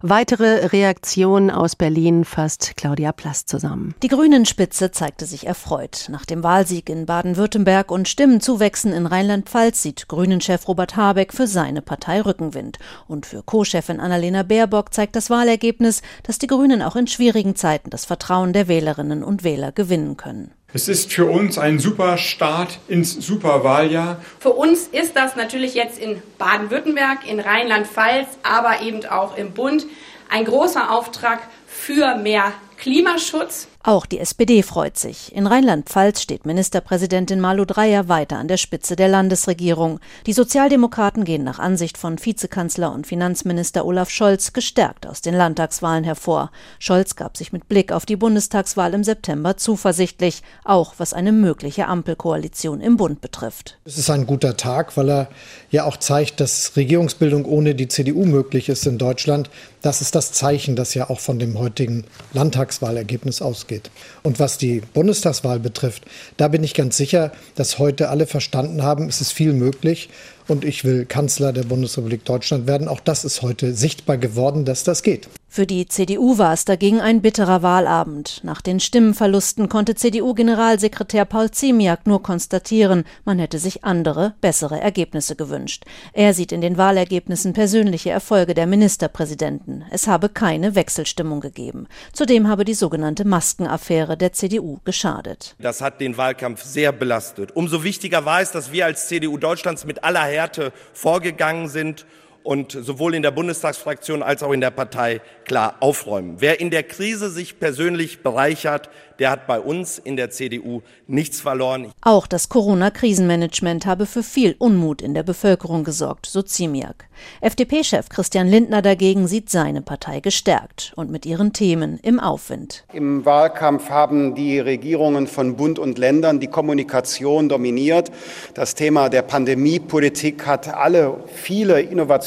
Weitere 0.02 0.66
Reaktionen 0.66 1.50
aus 1.50 1.76
Berlin 1.76 2.24
fasst 2.24 2.76
Claudia 2.76 3.12
Plass 3.12 3.46
zusammen. 3.46 3.94
Die 4.02 4.08
Grünen-Spitze 4.08 4.90
zeigte 4.90 5.24
sich 5.26 5.46
erfreut. 5.46 6.08
Nach 6.10 6.24
dem 6.26 6.42
Wahlsieg 6.42 6.88
in 6.88 7.06
Baden-Württemberg 7.06 7.90
und 7.90 8.08
Stimmenzuwächsen 8.08 8.92
in 8.92 9.06
Rheinland-Pfalz 9.06 9.82
sieht 9.82 10.08
Grünen-Chef 10.08 10.68
Robert 10.68 10.96
Habeck 10.96 11.32
für 11.32 11.46
seine 11.46 11.82
Partei 11.82 12.20
Rückenwind. 12.20 12.78
Und 13.08 13.26
für 13.26 13.42
Co-Chefin 13.42 14.00
Annalena 14.00 14.42
Baerbock 14.42 14.92
zeigt 14.92 15.16
das 15.16 15.30
Wahlergebnis, 15.30 16.02
dass 16.22 16.38
die 16.38 16.46
Grünen 16.46 16.82
auch 16.82 16.96
in 16.96 17.06
schwierigen 17.06 17.56
Zeiten 17.56 17.90
das 17.90 18.04
Vertrauen 18.04 18.52
der 18.52 18.68
Wählerinnen 18.68 19.22
und 19.24 19.44
Wähler 19.44 19.72
gewinnen 19.72 20.16
können. 20.16 20.52
Es 20.76 20.88
ist 20.88 21.10
für 21.10 21.24
uns 21.24 21.56
ein 21.56 21.78
super 21.78 22.18
Start 22.18 22.80
ins 22.86 23.14
Superwahljahr. 23.14 24.20
Für 24.38 24.50
uns 24.50 24.88
ist 24.88 25.16
das 25.16 25.34
natürlich 25.34 25.72
jetzt 25.72 25.98
in 25.98 26.22
Baden-Württemberg, 26.36 27.26
in 27.26 27.40
Rheinland-Pfalz, 27.40 28.28
aber 28.42 28.82
eben 28.82 29.02
auch 29.06 29.38
im 29.38 29.52
Bund 29.52 29.86
ein 30.28 30.44
großer 30.44 30.90
Auftrag 30.90 31.38
für 31.66 32.16
mehr 32.16 32.52
Klimaschutz. 32.76 33.68
Auch 33.86 34.04
die 34.04 34.18
SPD 34.18 34.64
freut 34.64 34.98
sich. 34.98 35.32
In 35.32 35.46
Rheinland-Pfalz 35.46 36.20
steht 36.20 36.44
Ministerpräsidentin 36.44 37.38
Malu 37.38 37.64
Dreyer 37.64 38.08
weiter 38.08 38.36
an 38.36 38.48
der 38.48 38.56
Spitze 38.56 38.96
der 38.96 39.06
Landesregierung. 39.06 40.00
Die 40.26 40.32
Sozialdemokraten 40.32 41.22
gehen 41.22 41.44
nach 41.44 41.60
Ansicht 41.60 41.96
von 41.96 42.18
Vizekanzler 42.18 42.92
und 42.92 43.06
Finanzminister 43.06 43.86
Olaf 43.86 44.10
Scholz 44.10 44.52
gestärkt 44.52 45.06
aus 45.06 45.20
den 45.20 45.34
Landtagswahlen 45.34 46.02
hervor. 46.02 46.50
Scholz 46.80 47.14
gab 47.14 47.36
sich 47.36 47.52
mit 47.52 47.68
Blick 47.68 47.92
auf 47.92 48.06
die 48.06 48.16
Bundestagswahl 48.16 48.92
im 48.92 49.04
September 49.04 49.56
zuversichtlich, 49.56 50.42
auch 50.64 50.94
was 50.98 51.12
eine 51.12 51.30
mögliche 51.30 51.86
Ampelkoalition 51.86 52.80
im 52.80 52.96
Bund 52.96 53.20
betrifft. 53.20 53.78
Es 53.84 53.98
ist 53.98 54.10
ein 54.10 54.26
guter 54.26 54.56
Tag, 54.56 54.96
weil 54.96 55.08
er 55.08 55.28
ja 55.70 55.84
auch 55.84 55.96
zeigt, 55.96 56.40
dass 56.40 56.72
Regierungsbildung 56.74 57.44
ohne 57.44 57.76
die 57.76 57.86
CDU 57.86 58.24
möglich 58.24 58.68
ist 58.68 58.84
in 58.84 58.98
Deutschland. 58.98 59.48
Das 59.80 60.00
ist 60.00 60.16
das 60.16 60.32
Zeichen, 60.32 60.74
das 60.74 60.94
ja 60.94 61.08
auch 61.08 61.20
von 61.20 61.38
dem 61.38 61.56
heutigen 61.56 62.02
Landtagswahlergebnis 62.32 63.40
ausgeht 63.40 63.75
ausgeht. 63.76 63.90
Und 64.22 64.38
was 64.38 64.58
die 64.58 64.82
Bundestagswahl 64.94 65.60
betrifft, 65.60 66.04
da 66.36 66.48
bin 66.48 66.64
ich 66.64 66.74
ganz 66.74 66.96
sicher, 66.96 67.32
dass 67.54 67.78
heute 67.78 68.08
alle 68.08 68.26
verstanden 68.26 68.82
haben, 68.82 69.08
es 69.08 69.20
ist 69.20 69.32
viel 69.32 69.52
möglich 69.52 70.08
und 70.48 70.64
ich 70.64 70.84
will 70.84 71.04
Kanzler 71.04 71.52
der 71.52 71.64
Bundesrepublik 71.64 72.24
Deutschland 72.24 72.66
werden. 72.66 72.88
Auch 72.88 73.00
das 73.00 73.24
ist 73.24 73.42
heute 73.42 73.74
sichtbar 73.74 74.18
geworden, 74.18 74.64
dass 74.64 74.84
das 74.84 75.02
geht. 75.02 75.28
Für 75.56 75.66
die 75.66 75.86
CDU 75.86 76.36
war 76.36 76.52
es 76.52 76.66
dagegen 76.66 77.00
ein 77.00 77.22
bitterer 77.22 77.62
Wahlabend. 77.62 78.40
Nach 78.44 78.60
den 78.60 78.78
Stimmenverlusten 78.78 79.70
konnte 79.70 79.94
CDU-Generalsekretär 79.94 81.24
Paul 81.24 81.50
Ziemiak 81.50 82.06
nur 82.06 82.22
konstatieren, 82.22 83.04
man 83.24 83.38
hätte 83.38 83.58
sich 83.58 83.82
andere, 83.82 84.34
bessere 84.42 84.78
Ergebnisse 84.78 85.34
gewünscht. 85.34 85.84
Er 86.12 86.34
sieht 86.34 86.52
in 86.52 86.60
den 86.60 86.76
Wahlergebnissen 86.76 87.54
persönliche 87.54 88.10
Erfolge 88.10 88.52
der 88.52 88.66
Ministerpräsidenten. 88.66 89.86
Es 89.90 90.06
habe 90.06 90.28
keine 90.28 90.74
Wechselstimmung 90.74 91.40
gegeben. 91.40 91.88
Zudem 92.12 92.48
habe 92.48 92.66
die 92.66 92.74
sogenannte 92.74 93.24
Maskenaffäre 93.24 94.18
der 94.18 94.34
CDU 94.34 94.80
geschadet. 94.84 95.56
Das 95.58 95.80
hat 95.80 96.02
den 96.02 96.18
Wahlkampf 96.18 96.64
sehr 96.64 96.92
belastet. 96.92 97.56
Umso 97.56 97.82
wichtiger 97.82 98.26
war 98.26 98.42
es, 98.42 98.52
dass 98.52 98.72
wir 98.72 98.84
als 98.84 99.08
CDU 99.08 99.38
Deutschlands 99.38 99.86
mit 99.86 100.04
aller 100.04 100.24
Härte 100.24 100.74
vorgegangen 100.92 101.70
sind 101.70 102.04
und 102.46 102.70
sowohl 102.70 103.14
in 103.16 103.22
der 103.22 103.32
Bundestagsfraktion 103.32 104.22
als 104.22 104.42
auch 104.42 104.52
in 104.52 104.60
der 104.60 104.70
Partei 104.70 105.20
klar 105.44 105.74
aufräumen. 105.80 106.36
Wer 106.38 106.60
in 106.60 106.70
der 106.70 106.84
Krise 106.84 107.28
sich 107.28 107.58
persönlich 107.58 108.22
bereichert, 108.22 108.88
der 109.18 109.30
hat 109.30 109.46
bei 109.46 109.58
uns 109.58 109.98
in 109.98 110.16
der 110.16 110.30
CDU 110.30 110.82
nichts 111.06 111.40
verloren. 111.40 111.92
Auch 112.02 112.26
das 112.26 112.48
Corona-Krisenmanagement 112.48 113.86
habe 113.86 114.06
für 114.06 114.22
viel 114.22 114.54
Unmut 114.58 115.02
in 115.02 115.14
der 115.14 115.22
Bevölkerung 115.22 115.84
gesorgt, 115.84 116.26
so 116.26 116.42
Ziemiak. 116.42 117.08
FDP-Chef 117.40 118.08
Christian 118.08 118.46
Lindner 118.46 118.82
dagegen 118.82 119.26
sieht 119.26 119.50
seine 119.50 119.80
Partei 119.80 120.20
gestärkt 120.20 120.92
und 120.96 121.10
mit 121.10 121.24
ihren 121.24 121.52
Themen 121.52 121.98
im 122.02 122.20
Aufwind. 122.20 122.84
Im 122.92 123.24
Wahlkampf 123.24 123.88
haben 123.88 124.34
die 124.34 124.58
Regierungen 124.58 125.26
von 125.26 125.56
Bund 125.56 125.78
und 125.78 125.98
Ländern 125.98 126.40
die 126.40 126.46
Kommunikation 126.48 127.48
dominiert. 127.48 128.10
Das 128.54 128.74
Thema 128.74 129.08
der 129.08 129.22
Pandemiepolitik 129.22 130.46
hat 130.46 130.68
alle 130.68 131.24
viele 131.34 131.80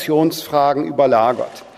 Innovationsfragen 0.10 0.86
überlagert. 0.86 1.69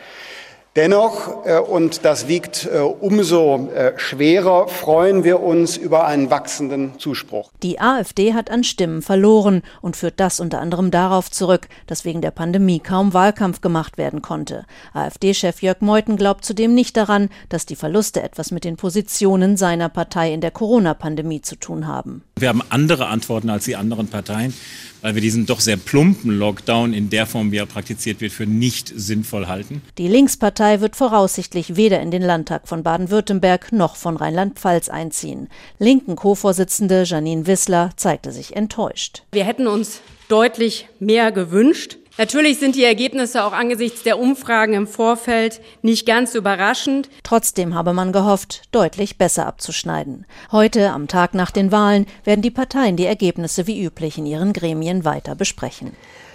Dennoch, 0.78 1.46
äh, 1.46 1.60
und 1.60 2.06
das 2.06 2.30
wiegt 2.30 2.66
äh, 2.66 2.78
umso 2.78 3.70
äh, 3.76 3.92
schwerer, 3.98 4.70
freuen 4.70 5.26
wir 5.26 5.42
uns 5.42 5.76
über 5.76 6.06
einen 6.06 6.30
wachsenden 6.30 6.98
Zuspruch. 6.98 7.52
Die 7.62 7.82
AfD 7.82 8.34
hat 8.34 8.50
an 8.50 8.64
Stimmen 8.64 9.02
verloren 9.02 9.64
und 9.82 9.98
führt 9.98 10.22
das 10.22 10.40
unter 10.40 10.62
anderem 10.62 10.90
darauf 10.90 11.30
zurück, 11.30 11.68
dass 11.88 12.06
wegen 12.06 12.22
der 12.22 12.32
Pandemie 12.32 12.80
kaum 12.80 13.14
Wahlkampf 13.14 13.60
gemacht 13.60 13.98
werden 13.98 14.22
konnte. 14.22 14.66
AfD-Chef 14.94 15.62
Jörg 15.62 15.82
Meuthen 15.82 16.16
glaubt 16.16 16.46
zudem 16.46 16.74
nicht 16.74 16.96
daran, 16.96 17.28
dass 17.50 17.66
die 17.66 17.76
Verluste 17.76 18.24
etwas 18.24 18.52
mit 18.52 18.64
den 18.64 18.78
Positionen 18.78 19.58
seiner 19.58 19.90
Partei 19.90 20.34
in 20.34 20.40
der 20.40 20.52
Corona-Pandemie 20.52 21.42
zu 21.42 21.58
tun 21.58 21.86
haben. 21.86 22.24
Wir 22.40 22.48
haben 22.48 22.62
andere 22.70 23.08
Antworten 23.08 23.50
als 23.50 23.66
die 23.66 23.76
anderen 23.76 24.08
Parteien 24.08 24.54
weil 25.02 25.16
wir 25.16 25.22
diesen 25.22 25.46
doch 25.46 25.60
sehr 25.60 25.78
plumpen 25.78 26.32
Lockdown 26.32 26.94
in 26.94 27.10
der 27.10 27.26
Form, 27.26 27.52
wie 27.52 27.58
er 27.58 27.66
praktiziert 27.66 28.22
wird, 28.22 28.32
für 28.32 28.46
nicht 28.46 28.92
sinnvoll 28.96 29.48
halten. 29.48 29.82
Die 29.98 30.08
Linkspartei 30.08 30.61
wird 30.62 30.96
voraussichtlich 30.96 31.76
weder 31.76 32.00
in 32.02 32.12
den 32.12 32.22
Landtag 32.22 32.68
von 32.68 32.84
Baden-Württemberg 32.84 33.72
noch 33.72 33.96
von 33.96 34.16
Rheinland-Pfalz 34.16 34.90
einziehen. 34.90 35.50
Linken 35.80 36.16
Co-Vorsitzende 36.16 37.04
Janine 37.04 37.48
Wissler 37.48 37.90
zeigte 37.96 38.32
sich 38.32 38.56
enttäuscht. 38.56 39.24
Wir 39.32 39.44
hätten 39.44 39.66
uns 39.66 40.02
deutlich 40.28 40.88
mehr 41.00 41.32
gewünscht. 41.32 41.98
Natürlich 42.18 42.60
sind 42.60 42.76
die 42.76 42.84
Ergebnisse 42.84 43.44
auch 43.44 43.54
angesichts 43.54 44.04
der 44.04 44.20
Umfragen 44.20 44.74
im 44.74 44.86
Vorfeld 44.86 45.62
nicht 45.82 46.06
ganz 46.06 46.36
überraschend. 46.36 47.10
Trotzdem 47.24 47.74
habe 47.74 47.94
man 47.94 48.12
gehofft, 48.12 48.64
deutlich 48.72 49.18
besser 49.18 49.48
abzuschneiden. 49.48 50.28
Heute, 50.52 50.92
am 50.92 51.08
Tag 51.08 51.34
nach 51.34 51.50
den 51.50 51.72
Wahlen, 51.72 52.06
werden 52.24 52.44
die 52.44 52.52
Parteien 52.52 52.98
die 52.98 53.08
Ergebnisse 53.08 53.66
wie 53.66 53.84
üblich 53.84 54.20
in 54.20 54.28
ihren 54.28 54.54
Gremien 54.54 55.06
weiter 55.06 55.34
besprechen. 55.34 55.94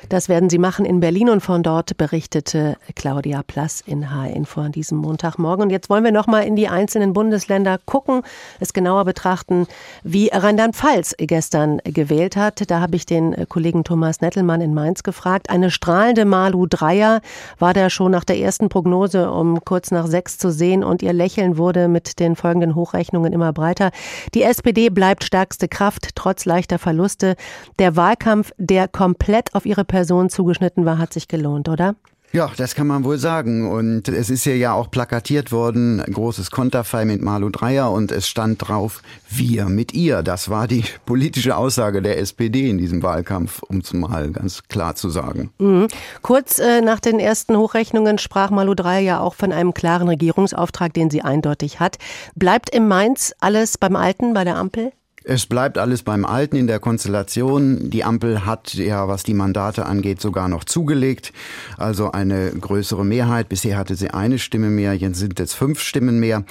Das 0.08 0.28
werden 0.28 0.48
sie 0.48 0.58
machen 0.58 0.84
in 0.84 1.00
Berlin 1.00 1.28
und 1.28 1.40
von 1.40 1.64
dort 1.64 1.96
berichtete 1.96 2.76
Claudia 2.94 3.42
Plass 3.42 3.82
in 3.84 4.14
H-Info 4.14 4.60
an 4.60 4.70
diesem 4.70 4.98
Montagmorgen. 4.98 5.64
Und 5.64 5.70
jetzt 5.70 5.90
wollen 5.90 6.04
wir 6.04 6.12
noch 6.12 6.28
mal 6.28 6.42
in 6.42 6.54
die 6.54 6.68
einzelnen 6.68 7.12
Bundesländer 7.12 7.78
gucken, 7.86 8.22
es 8.60 8.72
genauer 8.72 9.04
betrachten, 9.04 9.66
wie 10.04 10.30
Rheinland-Pfalz 10.32 11.16
gestern 11.18 11.78
gewählt 11.82 12.36
hat. 12.36 12.70
Da 12.70 12.80
habe 12.80 12.94
ich 12.94 13.04
den 13.04 13.48
Kollegen 13.48 13.82
Thomas 13.82 14.20
Nettelmann 14.20 14.60
in 14.60 14.74
Mainz 14.74 15.02
gefragt. 15.02 15.50
Eine 15.50 15.72
strahlende 15.72 16.24
Malu 16.24 16.66
Dreier 16.66 17.20
war 17.58 17.74
da 17.74 17.90
schon 17.90 18.12
nach 18.12 18.24
der 18.24 18.38
ersten 18.38 18.68
Prognose 18.68 19.30
um 19.30 19.64
kurz 19.64 19.90
nach 19.90 20.06
sechs 20.06 20.38
zu 20.38 20.52
sehen 20.52 20.84
und 20.84 21.02
ihr 21.02 21.12
Lächeln 21.12 21.58
wurde 21.58 21.88
mit 21.88 22.20
den 22.20 22.36
folgenden 22.36 22.76
Hochrechnungen 22.76 23.32
immer 23.32 23.52
breiter. 23.52 23.90
Die 24.34 24.44
SPD 24.44 24.88
bleibt 24.88 25.24
stärkste 25.24 25.66
Kraft 25.66 26.10
trotz 26.14 26.44
leichter 26.44 26.78
Verluste. 26.78 27.34
Der 27.80 27.96
Wahlkampf, 27.96 28.52
der 28.56 28.86
komplett 28.86 29.54
auf 29.54 29.66
ihre 29.66 29.84
Person 29.84 29.95
zugeschnitten 30.28 30.84
war, 30.84 30.98
hat 30.98 31.12
sich 31.12 31.28
gelohnt, 31.28 31.68
oder? 31.68 31.94
Ja, 32.32 32.50
das 32.56 32.74
kann 32.74 32.86
man 32.86 33.04
wohl 33.04 33.18
sagen. 33.18 33.70
Und 33.70 34.08
es 34.08 34.30
ist 34.30 34.44
hier 34.44 34.56
ja 34.56 34.74
auch 34.74 34.90
plakatiert 34.90 35.52
worden, 35.52 36.00
ein 36.00 36.12
großes 36.12 36.50
Konterfei 36.50 37.04
mit 37.04 37.22
Malu 37.22 37.48
Dreyer 37.48 37.90
und 37.90 38.12
es 38.12 38.28
stand 38.28 38.68
drauf, 38.68 39.02
wir 39.30 39.66
mit 39.66 39.94
ihr. 39.94 40.22
Das 40.22 40.50
war 40.50 40.68
die 40.68 40.84
politische 41.06 41.56
Aussage 41.56 42.02
der 42.02 42.18
SPD 42.18 42.68
in 42.68 42.78
diesem 42.78 43.02
Wahlkampf, 43.02 43.62
um 43.62 43.78
es 43.78 43.92
mal 43.92 44.30
ganz 44.32 44.64
klar 44.68 44.96
zu 44.96 45.08
sagen. 45.08 45.50
Mhm. 45.58 45.88
Kurz 46.22 46.58
äh, 46.58 46.80
nach 46.80 47.00
den 47.00 47.20
ersten 47.20 47.56
Hochrechnungen 47.56 48.18
sprach 48.18 48.50
Malu 48.50 48.74
Dreyer 48.74 49.00
ja 49.00 49.20
auch 49.20 49.34
von 49.34 49.52
einem 49.52 49.72
klaren 49.72 50.08
Regierungsauftrag, 50.08 50.92
den 50.92 51.10
sie 51.10 51.22
eindeutig 51.22 51.80
hat. 51.80 51.96
Bleibt 52.34 52.68
im 52.70 52.88
Mainz 52.88 53.34
alles 53.40 53.78
beim 53.78 53.96
Alten, 53.96 54.34
bei 54.34 54.44
der 54.44 54.56
Ampel? 54.56 54.92
Es 55.28 55.46
bleibt 55.46 55.76
alles 55.76 56.04
beim 56.04 56.24
Alten 56.24 56.54
in 56.54 56.68
der 56.68 56.78
Konstellation. 56.78 57.90
Die 57.90 58.04
Ampel 58.04 58.46
hat 58.46 58.74
ja, 58.74 59.08
was 59.08 59.24
die 59.24 59.34
Mandate 59.34 59.84
angeht, 59.84 60.20
sogar 60.20 60.48
noch 60.48 60.62
zugelegt. 60.62 61.32
Also 61.76 62.12
eine 62.12 62.52
größere 62.52 63.04
Mehrheit. 63.04 63.48
Bisher 63.48 63.76
hatte 63.76 63.96
sie 63.96 64.10
eine 64.10 64.38
Stimme 64.38 64.70
mehr, 64.70 64.94
jetzt 64.94 65.18
sind 65.18 65.40
es 65.40 65.52
fünf 65.52 65.80
Stimmen 65.80 66.20
mehr. 66.20 66.44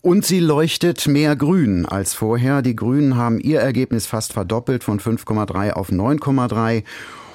Und 0.00 0.24
sie 0.24 0.38
leuchtet 0.38 1.08
mehr 1.08 1.34
grün 1.34 1.86
als 1.86 2.14
vorher. 2.14 2.62
Die 2.62 2.76
Grünen 2.76 3.16
haben 3.16 3.40
ihr 3.40 3.58
Ergebnis 3.58 4.06
fast 4.06 4.32
verdoppelt 4.32 4.84
von 4.84 5.00
5,3 5.00 5.72
auf 5.72 5.90
9,3. 5.90 6.84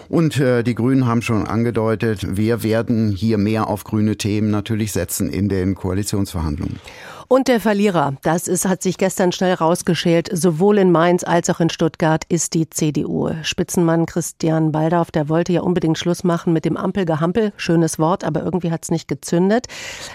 Und 0.07 0.39
äh, 0.39 0.63
die 0.63 0.75
Grünen 0.75 1.07
haben 1.07 1.21
schon 1.21 1.45
angedeutet, 1.45 2.37
wir 2.37 2.63
werden 2.63 3.11
hier 3.11 3.37
mehr 3.37 3.67
auf 3.67 3.83
grüne 3.83 4.15
Themen 4.15 4.49
natürlich 4.49 4.93
setzen 4.93 5.29
in 5.29 5.49
den 5.49 5.75
Koalitionsverhandlungen. 5.75 6.79
Und 7.27 7.47
der 7.47 7.59
Verlierer, 7.59 8.13
das 8.21 8.47
ist, 8.47 8.67
hat 8.67 8.83
sich 8.83 8.97
gestern 8.97 9.31
schnell 9.31 9.55
rausgeschält, 9.55 10.29
sowohl 10.31 10.77
in 10.77 10.91
Mainz 10.91 11.23
als 11.23 11.49
auch 11.49 11.59
in 11.59 11.69
Stuttgart, 11.69 12.23
ist 12.29 12.53
die 12.53 12.69
CDU. 12.69 13.31
Spitzenmann 13.41 14.05
Christian 14.05 14.71
Baldauf, 14.71 15.09
der 15.09 15.27
wollte 15.27 15.53
ja 15.53 15.61
unbedingt 15.61 15.97
Schluss 15.97 16.23
machen 16.23 16.53
mit 16.53 16.65
dem 16.65 16.77
Ampelgehampel. 16.77 17.51
Schönes 17.57 17.97
Wort, 17.97 18.23
aber 18.23 18.43
irgendwie 18.43 18.71
hat 18.71 18.83
es 18.83 18.91
nicht 18.91 19.07
gezündet. 19.07 19.67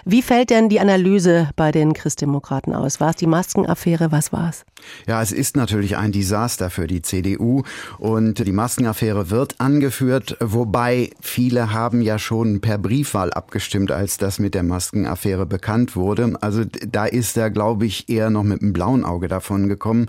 Wie 0.05 0.23
fällt 0.23 0.51
denn 0.51 0.69
die 0.69 0.81
Analyse 0.81 1.51
bei 1.57 1.73
den 1.73 1.95
Christdemokraten 1.95 2.75
aus? 2.75 3.01
War 3.01 3.11
es 3.11 3.17
die 3.17 3.27
Maskenaffäre? 3.27 4.13
Was 4.13 4.33
war 4.33 4.51
es? 4.51 4.65
Ja, 5.07 5.21
es 5.21 5.33
ist 5.33 5.57
natürlich 5.57 5.97
ein 5.97 6.13
Desaster 6.13 6.71
für 6.71 6.87
die 6.87 7.03
CDU 7.03 7.63
und 7.99 8.47
die 8.47 8.53
Maskenaffäre 8.53 9.31
wird 9.31 9.61
angeführt, 9.61 10.37
wobei 10.41 11.11
viele 11.21 11.73
haben 11.73 12.01
ja 12.01 12.19
schon 12.19 12.61
per 12.61 12.79
Briefwahl 12.79 13.33
abgestimmt, 13.33 13.91
als 13.91 14.17
das 14.17 14.39
mit 14.39 14.55
der 14.55 14.63
Maskenaffäre 14.63 15.47
bekannt 15.47 15.97
wurde. 15.97 16.35
Also 16.41 16.65
da 16.65 17.00
ist 17.07 17.37
er, 17.37 17.51
glaube 17.51 17.87
ich, 17.87 18.09
eher 18.09 18.31
noch 18.31 18.45
mit 18.45 18.63
einem 18.63 18.73
blauen 18.73 19.05
Auge 19.05 19.29
davon 19.29 19.69
gekommen. 19.69 20.07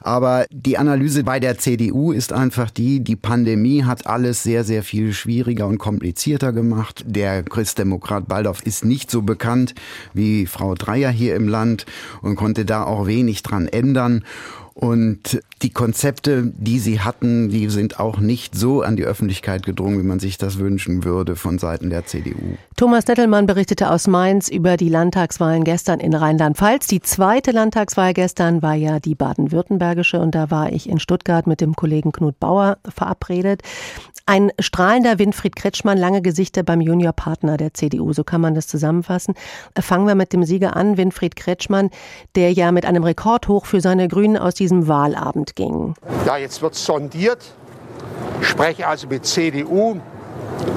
Aber 0.00 0.46
die 0.50 0.78
Analyse 0.78 1.24
bei 1.24 1.40
der 1.40 1.58
CDU 1.58 2.12
ist 2.12 2.32
einfach 2.32 2.70
die, 2.70 3.00
die 3.00 3.16
Pandemie 3.16 3.84
hat 3.84 4.06
alles 4.06 4.42
sehr, 4.42 4.64
sehr 4.64 4.82
viel 4.82 5.12
schwieriger 5.12 5.66
und 5.66 5.78
komplizierter 5.78 6.52
gemacht. 6.52 7.04
Der 7.06 7.42
Christdemokrat 7.42 8.28
Baldorf 8.28 8.62
ist 8.62 8.84
nicht 8.84 9.10
so 9.10 9.22
bekannt 9.22 9.74
wie 10.14 10.46
Frau 10.46 10.74
Dreier 10.74 11.10
hier 11.10 11.34
im 11.34 11.48
Land 11.48 11.86
und 12.22 12.36
konnte 12.36 12.64
da 12.64 12.84
auch 12.84 13.06
wenig 13.06 13.42
dran 13.42 13.68
ändern. 13.68 14.24
Und 14.78 15.40
die 15.62 15.70
Konzepte, 15.70 16.52
die 16.54 16.78
sie 16.78 17.00
hatten, 17.00 17.48
die 17.48 17.70
sind 17.70 17.98
auch 17.98 18.18
nicht 18.18 18.54
so 18.54 18.82
an 18.82 18.94
die 18.96 19.04
Öffentlichkeit 19.04 19.64
gedrungen, 19.64 19.98
wie 19.98 20.06
man 20.06 20.20
sich 20.20 20.36
das 20.36 20.58
wünschen 20.58 21.02
würde 21.02 21.34
von 21.34 21.58
Seiten 21.58 21.88
der 21.88 22.04
CDU. 22.04 22.58
Thomas 22.76 23.06
Dettelmann 23.06 23.46
berichtete 23.46 23.90
aus 23.90 24.06
Mainz 24.06 24.50
über 24.50 24.76
die 24.76 24.90
Landtagswahlen 24.90 25.64
gestern 25.64 25.98
in 25.98 26.12
Rheinland-Pfalz. 26.12 26.88
Die 26.88 27.00
zweite 27.00 27.52
Landtagswahl 27.52 28.12
gestern 28.12 28.60
war 28.60 28.74
ja 28.74 29.00
die 29.00 29.14
baden-württembergische 29.14 30.20
und 30.20 30.34
da 30.34 30.50
war 30.50 30.70
ich 30.70 30.90
in 30.90 31.00
Stuttgart 31.00 31.46
mit 31.46 31.62
dem 31.62 31.74
Kollegen 31.74 32.12
Knut 32.12 32.38
Bauer 32.38 32.76
verabredet. 32.86 33.62
Ein 34.28 34.50
strahlender 34.58 35.20
Winfried 35.20 35.54
Kretschmann, 35.54 35.96
lange 35.96 36.20
Gesichter 36.20 36.64
beim 36.64 36.80
Juniorpartner 36.80 37.56
der 37.56 37.74
CDU, 37.74 38.12
so 38.12 38.24
kann 38.24 38.40
man 38.40 38.56
das 38.56 38.66
zusammenfassen. 38.66 39.34
Fangen 39.78 40.08
wir 40.08 40.16
mit 40.16 40.32
dem 40.32 40.42
Sieger 40.42 40.74
an, 40.74 40.96
Winfried 40.96 41.36
Kretschmann, 41.36 41.90
der 42.34 42.52
ja 42.52 42.72
mit 42.72 42.84
einem 42.84 43.04
Rekordhoch 43.04 43.66
für 43.66 43.80
seine 43.80 44.08
Grünen 44.08 44.36
aus 44.36 44.54
diesem 44.66 44.88
Wahlabend 44.88 45.54
ging. 45.54 45.94
Ja, 46.26 46.36
jetzt 46.36 46.60
wird 46.60 46.74
sondiert. 46.74 47.38
Ich 48.40 48.48
spreche 48.48 48.88
also 48.88 49.06
mit 49.06 49.24
CDU, 49.24 50.00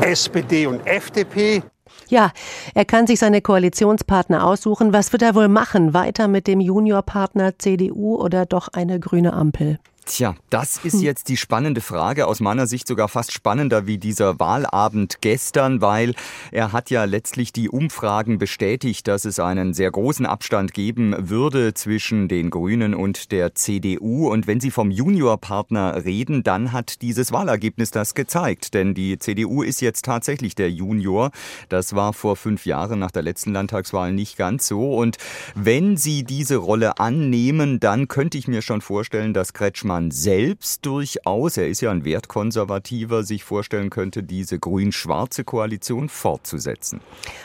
SPD 0.01 0.67
und 0.67 0.86
FDP. 0.86 1.63
Ja, 2.08 2.31
er 2.75 2.86
kann 2.86 3.08
sich 3.08 3.17
seine 3.17 3.41
Koalitionspartner 3.41 4.46
aussuchen. 4.46 4.93
Was 4.93 5.12
wird 5.12 5.24
er 5.24 5.34
wohl 5.34 5.48
machen? 5.48 5.96
Weiter 5.96 6.27
mit 6.27 6.46
dem 6.46 6.60
Juniorpartner 6.60 7.58
CDU 7.58 8.15
oder 8.15 8.46
doch 8.46 8.67
eine 8.67 9.00
grüne 9.00 9.34
Ampel? 9.34 9.79
Tja, 10.12 10.34
das 10.50 10.80
ist 10.84 10.94
hm. 10.94 11.01
jetzt 11.01 11.30
die 11.30 11.38
spannende 11.38 11.82
Frage, 11.82 12.25
aus 12.25 12.39
meiner 12.39 12.66
Sicht 12.66 12.88
sogar 12.88 13.10
fast 13.10 13.32
spannender 13.32 13.86
wie 13.86 14.00
dieser 14.00 14.39
Wahlabend 14.39 15.22
gestern, 15.22 15.82
weil 15.82 16.16
er 16.51 16.72
hat 16.72 16.89
ja 16.89 17.04
letztlich 17.04 17.54
die 17.54 17.70
Umfragen 17.70 18.39
bestätigt, 18.39 19.08
dass 19.08 19.24
es 19.24 19.39
einen 19.39 19.75
sehr 19.75 19.92
großen 19.92 20.25
Abstand 20.25 20.74
geben 20.74 21.16
würde 21.30 21.75
zwischen 21.75 22.28
den 22.28 22.50
Grünen 22.50 22.96
und 22.96 23.32
der 23.32 23.54
CDU. 23.54 24.32
Und 24.32 24.48
wenn 24.48 24.60
Sie 24.60 24.72
vom 24.72 24.89
Juniorpartner 24.89 26.04
reden, 26.04 26.42
dann 26.42 26.72
hat 26.72 27.04
dieses 27.04 27.32
Wahlergebnis 27.32 27.92
das 27.92 28.16
gezeigt. 28.16 28.74
Denn 28.74 28.96
die 28.96 29.20
CDU 29.20 29.62
ist 29.62 29.80
jetzt 29.80 30.06
tatsächlich 30.06 30.56
der 30.56 30.72
Junior. 30.72 31.30
Das 31.70 31.94
war 31.94 32.13
vor 32.13 32.36
fünf 32.36 32.66
Jahren 32.66 32.98
nach 32.98 33.12
der 33.12 33.22
letzten 33.22 33.54
Landtagswahl 33.54 34.12
nicht 34.12 34.38
ganz 34.38 34.68
so. 34.68 34.96
Und 34.96 35.18
wenn 35.54 35.98
Sie 35.98 36.24
diese 36.24 36.56
Rolle 36.56 36.98
annehmen, 36.98 37.80
dann 37.80 38.08
könnte 38.08 38.39
ich 38.39 38.48
mir 38.48 38.63
schon 38.63 38.82
vorstellen, 38.82 39.36
dass 39.36 39.54
Kretschmann 39.54 39.99
man 40.00 40.12
selbst 40.12 40.86
durchaus, 40.86 41.58
er 41.58 41.68
ist 41.68 41.82
ja 41.82 41.91
ein 41.91 42.06
Wertkonservativer, 42.06 43.24
sich 43.24 43.44
vorstellen 43.44 43.89
könnte, 43.89 44.24
diese 44.24 44.58
grün-schwarze 44.58 45.44
Koalition 45.44 46.08
fortzusetzen. 46.08 47.01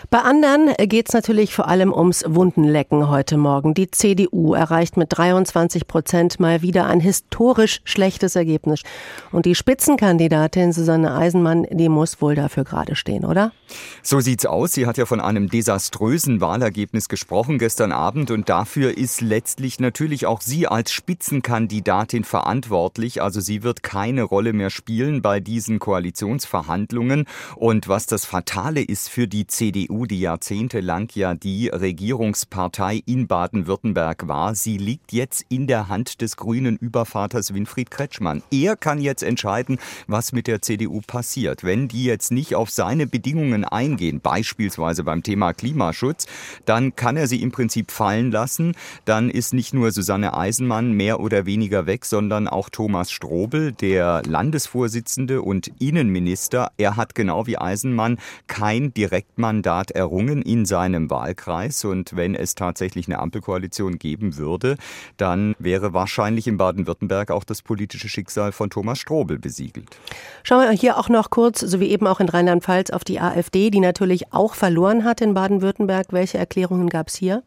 Bei 0.08 0.20
anderen 0.20 0.72
geht 0.86 1.08
es 1.08 1.14
natürlich 1.14 1.52
vor 1.52 1.66
allem 1.66 1.92
ums 1.92 2.22
Wundenlecken 2.28 3.08
heute 3.08 3.38
Morgen. 3.38 3.74
Die 3.74 3.90
CDU 3.90 4.54
erreicht 4.54 4.96
mit 4.96 5.08
23 5.10 5.88
Prozent 5.88 6.38
mal 6.38 6.62
wieder 6.62 6.86
ein 6.86 7.00
historisch 7.00 7.80
schlechtes 7.82 8.36
Ergebnis. 8.36 8.82
Und 9.32 9.46
die 9.46 9.56
Spitzenkandidatin 9.56 10.72
Susanne 10.72 11.12
Eisenmann, 11.12 11.66
die 11.72 11.88
muss 11.88 12.22
wohl 12.22 12.36
dafür 12.36 12.62
gerade 12.62 12.94
stehen, 12.94 13.24
oder? 13.24 13.50
So 14.02 14.20
sieht's 14.20 14.46
aus. 14.46 14.74
Sie 14.74 14.86
hat 14.86 14.96
ja 14.96 15.06
von 15.06 15.20
einem 15.20 15.48
desaströsen 15.48 16.40
Wahlergebnis 16.40 17.08
gesprochen 17.08 17.58
gestern 17.58 17.90
Abend 17.90 18.30
und 18.30 18.48
dafür 18.48 18.96
ist 18.96 19.22
letztlich 19.22 19.80
natürlich 19.80 20.26
auch 20.26 20.40
sie 20.40 20.68
als 20.68 20.92
Spitzenkandidatin 20.92 22.22
verantwortlich 22.22 22.43
verantwortlich. 22.44 23.22
Also 23.22 23.40
sie 23.40 23.62
wird 23.62 23.82
keine 23.82 24.22
Rolle 24.22 24.52
mehr 24.52 24.68
spielen 24.68 25.22
bei 25.22 25.40
diesen 25.40 25.78
Koalitionsverhandlungen. 25.78 27.24
Und 27.56 27.88
was 27.88 28.04
das 28.04 28.26
Fatale 28.26 28.82
ist 28.82 29.08
für 29.08 29.26
die 29.26 29.46
CDU, 29.46 30.04
die 30.04 30.20
jahrzehntelang 30.20 31.08
ja 31.14 31.34
die 31.34 31.68
Regierungspartei 31.68 33.00
in 33.06 33.26
Baden-Württemberg 33.26 34.28
war, 34.28 34.54
sie 34.54 34.76
liegt 34.76 35.12
jetzt 35.12 35.46
in 35.48 35.66
der 35.66 35.88
Hand 35.88 36.20
des 36.20 36.36
grünen 36.36 36.76
Übervaters 36.76 37.54
Winfried 37.54 37.90
Kretschmann. 37.90 38.42
Er 38.50 38.76
kann 38.76 39.00
jetzt 39.00 39.22
entscheiden, 39.22 39.78
was 40.06 40.32
mit 40.32 40.46
der 40.46 40.60
CDU 40.60 41.00
passiert. 41.06 41.64
Wenn 41.64 41.88
die 41.88 42.04
jetzt 42.04 42.30
nicht 42.30 42.54
auf 42.54 42.68
seine 42.68 43.06
Bedingungen 43.06 43.64
eingehen, 43.64 44.20
beispielsweise 44.20 45.02
beim 45.02 45.22
Thema 45.22 45.54
Klimaschutz, 45.54 46.26
dann 46.66 46.94
kann 46.94 47.16
er 47.16 47.26
sie 47.26 47.40
im 47.40 47.52
Prinzip 47.52 47.90
fallen 47.90 48.30
lassen. 48.30 48.74
Dann 49.06 49.30
ist 49.30 49.54
nicht 49.54 49.72
nur 49.72 49.92
Susanne 49.92 50.36
Eisenmann 50.36 50.92
mehr 50.92 51.20
oder 51.20 51.46
weniger 51.46 51.86
weg, 51.86 52.04
sondern 52.04 52.23
auch 52.48 52.68
Thomas 52.68 53.10
Strobel, 53.10 53.72
der 53.72 54.22
Landesvorsitzende 54.26 55.42
und 55.42 55.70
Innenminister. 55.78 56.70
Er 56.76 56.96
hat 56.96 57.14
genau 57.14 57.46
wie 57.46 57.58
Eisenmann 57.58 58.18
kein 58.46 58.92
Direktmandat 58.94 59.90
errungen 59.90 60.42
in 60.42 60.66
seinem 60.66 61.10
Wahlkreis. 61.10 61.84
Und 61.84 62.16
wenn 62.16 62.34
es 62.34 62.54
tatsächlich 62.54 63.06
eine 63.08 63.18
Ampelkoalition 63.18 63.98
geben 63.98 64.36
würde, 64.36 64.76
dann 65.16 65.54
wäre 65.58 65.92
wahrscheinlich 65.92 66.46
in 66.46 66.56
Baden-Württemberg 66.56 67.30
auch 67.30 67.44
das 67.44 67.62
politische 67.62 68.08
Schicksal 68.08 68.52
von 68.52 68.70
Thomas 68.70 68.98
Strobel 68.98 69.38
besiegelt. 69.38 69.96
Schauen 70.42 70.62
wir 70.62 70.70
hier 70.70 70.98
auch 70.98 71.08
noch 71.08 71.30
kurz, 71.30 71.60
so 71.60 71.80
wie 71.80 71.88
eben 71.88 72.06
auch 72.06 72.20
in 72.20 72.28
Rheinland-Pfalz, 72.28 72.90
auf 72.90 73.04
die 73.04 73.20
AfD, 73.20 73.70
die 73.70 73.80
natürlich 73.80 74.32
auch 74.32 74.54
verloren 74.54 75.04
hat 75.04 75.20
in 75.20 75.34
Baden-Württemberg. 75.34 76.08
Welche 76.10 76.38
Erklärungen 76.38 76.88
gab 76.88 77.08
es 77.08 77.16
hier? 77.16 77.42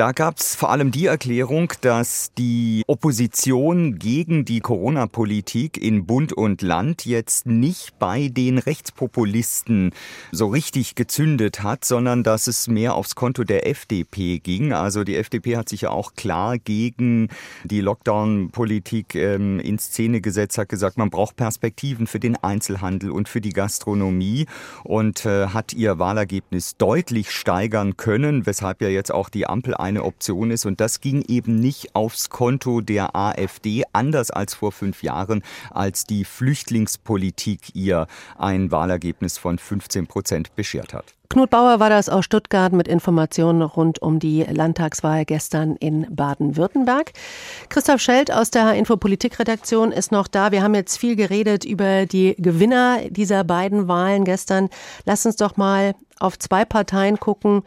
Da 0.00 0.12
gab 0.12 0.38
es 0.38 0.54
vor 0.54 0.70
allem 0.70 0.92
die 0.92 1.04
Erklärung, 1.04 1.74
dass 1.82 2.32
die 2.32 2.84
Opposition 2.86 3.98
gegen 3.98 4.46
die 4.46 4.60
Corona-Politik 4.60 5.76
in 5.76 6.06
Bund 6.06 6.32
und 6.32 6.62
Land 6.62 7.04
jetzt 7.04 7.44
nicht 7.44 7.98
bei 7.98 8.28
den 8.28 8.56
Rechtspopulisten 8.56 9.92
so 10.32 10.46
richtig 10.46 10.94
gezündet 10.94 11.62
hat, 11.62 11.84
sondern 11.84 12.22
dass 12.22 12.46
es 12.46 12.66
mehr 12.66 12.94
aufs 12.94 13.14
Konto 13.14 13.44
der 13.44 13.66
FDP 13.66 14.38
ging. 14.38 14.72
Also 14.72 15.04
die 15.04 15.16
FDP 15.16 15.58
hat 15.58 15.68
sich 15.68 15.82
ja 15.82 15.90
auch 15.90 16.14
klar 16.14 16.56
gegen 16.56 17.28
die 17.64 17.82
Lockdown-Politik 17.82 19.14
ähm, 19.16 19.60
in 19.60 19.78
Szene 19.78 20.22
gesetzt, 20.22 20.56
hat 20.56 20.70
gesagt, 20.70 20.96
man 20.96 21.10
braucht 21.10 21.36
Perspektiven 21.36 22.06
für 22.06 22.20
den 22.20 22.36
Einzelhandel 22.36 23.10
und 23.10 23.28
für 23.28 23.42
die 23.42 23.52
Gastronomie 23.52 24.46
und 24.82 25.26
äh, 25.26 25.48
hat 25.48 25.74
ihr 25.74 25.98
Wahlergebnis 25.98 26.78
deutlich 26.78 27.30
steigern 27.32 27.98
können, 27.98 28.46
weshalb 28.46 28.80
ja 28.80 28.88
jetzt 28.88 29.12
auch 29.12 29.28
die 29.28 29.46
Ampel 29.46 29.74
eine 29.90 30.04
Option 30.04 30.50
ist. 30.50 30.64
Und 30.64 30.80
das 30.80 31.00
ging 31.00 31.22
eben 31.28 31.56
nicht 31.56 31.94
aufs 31.94 32.30
Konto 32.30 32.80
der 32.80 33.14
AfD, 33.14 33.84
anders 33.92 34.30
als 34.30 34.54
vor 34.54 34.72
fünf 34.72 35.02
Jahren, 35.02 35.42
als 35.70 36.04
die 36.04 36.24
Flüchtlingspolitik 36.24 37.74
ihr 37.74 38.06
ein 38.38 38.70
Wahlergebnis 38.70 39.36
von 39.36 39.58
15 39.58 40.06
Prozent 40.06 40.56
beschert 40.56 40.94
hat. 40.94 41.14
Knut 41.32 41.50
Bauer 41.50 41.78
war 41.78 41.90
das 41.90 42.08
aus 42.08 42.24
Stuttgart 42.24 42.72
mit 42.72 42.88
Informationen 42.88 43.62
rund 43.62 44.02
um 44.02 44.18
die 44.18 44.42
Landtagswahl 44.42 45.24
gestern 45.24 45.76
in 45.76 46.06
Baden-Württemberg. 46.10 47.12
Christoph 47.68 48.00
Schelt 48.00 48.32
aus 48.32 48.50
der 48.50 48.74
Infopolitik-Redaktion 48.74 49.92
ist 49.92 50.10
noch 50.10 50.26
da. 50.26 50.50
Wir 50.50 50.64
haben 50.64 50.74
jetzt 50.74 50.96
viel 50.96 51.14
geredet 51.14 51.64
über 51.64 52.06
die 52.06 52.34
Gewinner 52.36 52.98
dieser 53.10 53.44
beiden 53.44 53.86
Wahlen 53.86 54.24
gestern. 54.24 54.70
Lass 55.04 55.24
uns 55.24 55.36
doch 55.36 55.56
mal 55.56 55.94
auf 56.18 56.36
zwei 56.36 56.64
Parteien 56.64 57.20
gucken, 57.20 57.62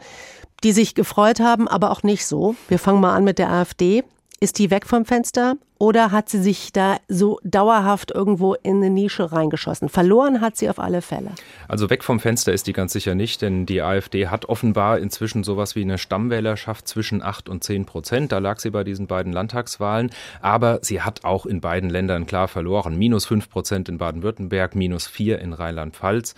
die 0.64 0.72
sich 0.72 0.94
gefreut 0.94 1.40
haben, 1.40 1.68
aber 1.68 1.90
auch 1.90 2.02
nicht 2.02 2.26
so. 2.26 2.56
Wir 2.68 2.78
fangen 2.78 3.00
mal 3.00 3.14
an 3.14 3.24
mit 3.24 3.38
der 3.38 3.50
AfD. 3.50 4.02
Ist 4.40 4.58
die 4.58 4.70
weg 4.70 4.86
vom 4.86 5.04
Fenster 5.04 5.56
oder 5.78 6.12
hat 6.12 6.28
sie 6.28 6.40
sich 6.40 6.72
da 6.72 6.98
so 7.08 7.40
dauerhaft 7.42 8.12
irgendwo 8.12 8.54
in 8.54 8.76
eine 8.76 8.90
Nische 8.90 9.32
reingeschossen? 9.32 9.88
Verloren 9.88 10.40
hat 10.40 10.56
sie 10.56 10.70
auf 10.70 10.78
alle 10.78 11.02
Fälle. 11.02 11.32
Also 11.66 11.90
weg 11.90 12.04
vom 12.04 12.20
Fenster 12.20 12.52
ist 12.52 12.68
die 12.68 12.72
ganz 12.72 12.92
sicher 12.92 13.16
nicht, 13.16 13.42
denn 13.42 13.66
die 13.66 13.82
AfD 13.82 14.28
hat 14.28 14.48
offenbar 14.48 15.00
inzwischen 15.00 15.42
sowas 15.42 15.74
wie 15.74 15.82
eine 15.82 15.98
Stammwählerschaft 15.98 16.86
zwischen 16.86 17.22
8 17.22 17.48
und 17.48 17.64
10 17.64 17.86
Prozent. 17.86 18.30
Da 18.30 18.38
lag 18.38 18.60
sie 18.60 18.70
bei 18.70 18.84
diesen 18.84 19.08
beiden 19.08 19.32
Landtagswahlen. 19.32 20.10
Aber 20.40 20.78
sie 20.82 21.02
hat 21.02 21.24
auch 21.24 21.44
in 21.44 21.60
beiden 21.60 21.90
Ländern 21.90 22.26
klar 22.26 22.46
verloren. 22.46 22.96
Minus 22.96 23.26
5 23.26 23.50
Prozent 23.50 23.88
in 23.88 23.98
Baden-Württemberg, 23.98 24.76
minus 24.76 25.08
4 25.08 25.40
in 25.40 25.52
Rheinland-Pfalz. 25.52 26.34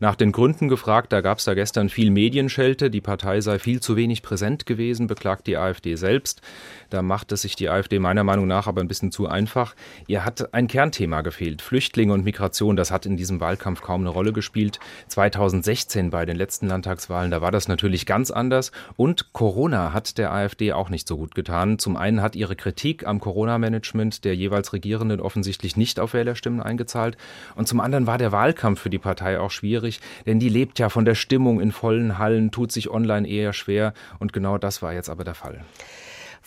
Nach 0.00 0.14
den 0.14 0.32
Gründen 0.32 0.68
gefragt, 0.68 1.12
da 1.12 1.20
gab 1.20 1.38
es 1.38 1.44
da 1.44 1.54
gestern 1.54 1.90
viel 1.90 2.10
Medienschelte. 2.10 2.88
Die 2.88 3.00
Partei 3.00 3.42
sei 3.42 3.58
viel 3.58 3.80
zu 3.80 3.96
wenig 3.96 4.22
präsent 4.22 4.64
gewesen, 4.64 5.08
beklagt 5.08 5.46
die 5.46 5.58
AfD 5.58 5.96
selbst. 5.96 6.40
Da 6.88 7.02
macht 7.02 7.32
es 7.32 7.42
sich 7.42 7.54
die 7.54 7.68
AfD 7.68 7.98
meiner 7.98 8.24
Meinung 8.24 8.46
nach 8.46 8.66
aber 8.66 8.87
bisschen 8.88 9.12
zu 9.12 9.28
einfach. 9.28 9.74
Ihr 10.06 10.24
hat 10.24 10.54
ein 10.54 10.66
Kernthema 10.66 11.20
gefehlt. 11.20 11.62
Flüchtlinge 11.62 12.12
und 12.12 12.24
Migration, 12.24 12.76
das 12.76 12.90
hat 12.90 13.06
in 13.06 13.16
diesem 13.16 13.40
Wahlkampf 13.40 13.82
kaum 13.82 14.00
eine 14.00 14.10
Rolle 14.10 14.32
gespielt. 14.32 14.80
2016 15.08 16.10
bei 16.10 16.24
den 16.24 16.36
letzten 16.36 16.66
Landtagswahlen, 16.66 17.30
da 17.30 17.40
war 17.40 17.52
das 17.52 17.68
natürlich 17.68 18.06
ganz 18.06 18.30
anders. 18.30 18.72
Und 18.96 19.32
Corona 19.32 19.92
hat 19.92 20.18
der 20.18 20.32
AfD 20.32 20.72
auch 20.72 20.90
nicht 20.90 21.06
so 21.06 21.16
gut 21.16 21.34
getan. 21.34 21.78
Zum 21.78 21.96
einen 21.96 22.22
hat 22.22 22.36
ihre 22.36 22.56
Kritik 22.56 23.06
am 23.06 23.20
Corona-Management 23.20 24.24
der 24.24 24.34
jeweils 24.34 24.72
Regierenden 24.72 25.20
offensichtlich 25.20 25.76
nicht 25.76 26.00
auf 26.00 26.14
Wählerstimmen 26.14 26.62
eingezahlt. 26.62 27.16
Und 27.54 27.68
zum 27.68 27.80
anderen 27.80 28.06
war 28.06 28.18
der 28.18 28.32
Wahlkampf 28.32 28.80
für 28.80 28.90
die 28.90 28.98
Partei 28.98 29.38
auch 29.38 29.50
schwierig, 29.50 30.00
denn 30.26 30.38
die 30.38 30.48
lebt 30.48 30.78
ja 30.78 30.88
von 30.88 31.04
der 31.04 31.14
Stimmung 31.14 31.60
in 31.60 31.72
vollen 31.72 32.18
Hallen, 32.18 32.50
tut 32.50 32.72
sich 32.72 32.90
online 32.90 33.28
eher 33.28 33.52
schwer. 33.52 33.92
Und 34.18 34.32
genau 34.32 34.58
das 34.58 34.82
war 34.82 34.92
jetzt 34.92 35.10
aber 35.10 35.24
der 35.24 35.34
Fall. 35.34 35.60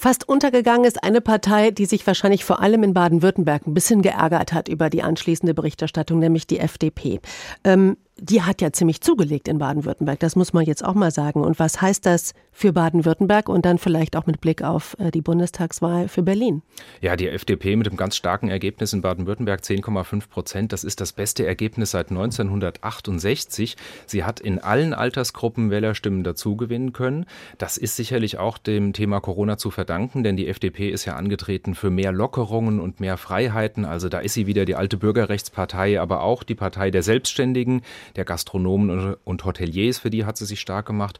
Fast 0.01 0.27
untergegangen 0.27 0.85
ist 0.85 1.03
eine 1.03 1.21
Partei, 1.21 1.69
die 1.69 1.85
sich 1.85 2.07
wahrscheinlich 2.07 2.43
vor 2.43 2.59
allem 2.59 2.81
in 2.81 2.95
Baden-Württemberg 2.95 3.67
ein 3.67 3.75
bisschen 3.75 4.01
geärgert 4.01 4.51
hat 4.51 4.67
über 4.67 4.89
die 4.89 5.03
anschließende 5.03 5.53
Berichterstattung, 5.53 6.17
nämlich 6.17 6.47
die 6.47 6.57
FDP. 6.57 7.19
Ähm, 7.63 7.97
die 8.17 8.41
hat 8.41 8.61
ja 8.61 8.71
ziemlich 8.71 9.01
zugelegt 9.01 9.47
in 9.47 9.57
Baden-Württemberg. 9.57 10.19
Das 10.19 10.35
muss 10.35 10.53
man 10.53 10.65
jetzt 10.65 10.83
auch 10.83 10.93
mal 10.93 11.11
sagen. 11.11 11.43
Und 11.43 11.59
was 11.59 11.81
heißt 11.81 12.05
das 12.05 12.33
für 12.51 12.73
Baden-Württemberg 12.73 13.49
und 13.49 13.65
dann 13.65 13.77
vielleicht 13.77 14.15
auch 14.15 14.25
mit 14.25 14.41
Blick 14.41 14.61
auf 14.61 14.95
äh, 14.99 15.11
die 15.11 15.21
Bundestagswahl 15.21 16.07
für 16.07 16.21
Berlin? 16.21 16.61
Ja, 16.99 17.15
die 17.15 17.29
FDP 17.29 17.75
mit 17.75 17.87
einem 17.87 17.97
ganz 17.97 18.15
starken 18.15 18.49
Ergebnis 18.49 18.93
in 18.93 19.01
Baden-Württemberg, 19.01 19.61
10,5 19.61 20.29
Prozent. 20.29 20.73
Das 20.73 20.83
ist 20.83 21.01
das 21.01 21.13
beste 21.13 21.45
Ergebnis 21.45 21.91
seit 21.91 22.09
1968. 22.11 23.77
Sie 24.05 24.23
hat 24.23 24.39
in 24.39 24.59
allen 24.59 24.93
Altersgruppen 24.93 25.71
Wählerstimmen 25.71 26.23
dazugewinnen 26.23 26.93
können. 26.93 27.25
Das 27.57 27.77
ist 27.77 27.95
sicherlich 27.95 28.37
auch 28.37 28.57
dem 28.57 28.93
Thema 28.93 29.19
Corona 29.21 29.57
zu 29.57 29.71
verdanken, 29.71 30.23
denn 30.23 30.35
die 30.35 30.47
FDP 30.47 30.89
ist 30.89 31.05
ja 31.05 31.15
angetreten 31.15 31.73
für 31.73 31.89
mehr 31.89 32.11
Lockerungen 32.11 32.79
und 32.79 32.99
mehr 32.99 33.17
Freiheiten. 33.17 33.85
Also 33.85 34.09
da 34.09 34.19
ist 34.19 34.33
sie 34.33 34.47
wieder 34.47 34.65
die 34.65 34.75
alte 34.75 34.97
Bürgerrechtspartei, 34.97 35.99
aber 35.99 36.21
auch 36.21 36.43
die 36.43 36.55
Partei 36.55 36.91
der 36.91 37.03
Selbstständigen 37.03 37.81
der 38.15 38.25
Gastronomen 38.25 39.15
und 39.23 39.45
Hoteliers, 39.45 39.99
für 39.99 40.09
die 40.09 40.25
hat 40.25 40.37
sie 40.37 40.45
sich 40.45 40.59
stark 40.59 40.85
gemacht. 40.85 41.19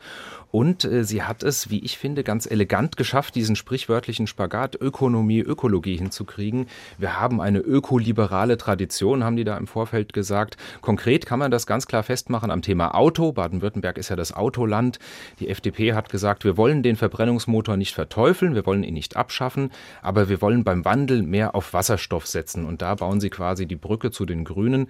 Und 0.51 0.83
äh, 0.83 1.03
sie 1.03 1.23
hat 1.23 1.43
es, 1.43 1.69
wie 1.69 1.79
ich 1.79 1.97
finde, 1.97 2.23
ganz 2.23 2.45
elegant 2.45 2.97
geschafft, 2.97 3.35
diesen 3.35 3.55
sprichwörtlichen 3.55 4.27
Spagat 4.27 4.75
Ökonomie, 4.79 5.39
Ökologie 5.39 5.97
hinzukriegen. 5.97 6.67
Wir 6.97 7.19
haben 7.19 7.41
eine 7.41 7.59
ökoliberale 7.59 8.57
Tradition, 8.57 9.23
haben 9.23 9.37
die 9.37 9.45
da 9.45 9.57
im 9.57 9.67
Vorfeld 9.67 10.13
gesagt. 10.13 10.57
Konkret 10.81 11.25
kann 11.25 11.39
man 11.39 11.51
das 11.51 11.65
ganz 11.65 11.87
klar 11.87 12.03
festmachen 12.03 12.51
am 12.51 12.61
Thema 12.61 12.93
Auto. 12.95 13.31
Baden-Württemberg 13.31 13.97
ist 13.97 14.09
ja 14.09 14.15
das 14.15 14.33
Autoland. 14.33 14.99
Die 15.39 15.47
FDP 15.47 15.93
hat 15.93 16.09
gesagt, 16.09 16.43
wir 16.43 16.57
wollen 16.57 16.83
den 16.83 16.97
Verbrennungsmotor 16.97 17.77
nicht 17.77 17.95
verteufeln, 17.95 18.53
wir 18.53 18.65
wollen 18.65 18.83
ihn 18.83 18.93
nicht 18.93 19.15
abschaffen, 19.15 19.71
aber 20.01 20.27
wir 20.27 20.41
wollen 20.41 20.63
beim 20.63 20.83
Wandel 20.83 21.23
mehr 21.23 21.55
auf 21.55 21.73
Wasserstoff 21.73 22.27
setzen. 22.27 22.65
Und 22.65 22.81
da 22.81 22.95
bauen 22.95 23.21
sie 23.21 23.29
quasi 23.29 23.65
die 23.65 23.77
Brücke 23.77 24.11
zu 24.11 24.25
den 24.25 24.43
Grünen. 24.43 24.87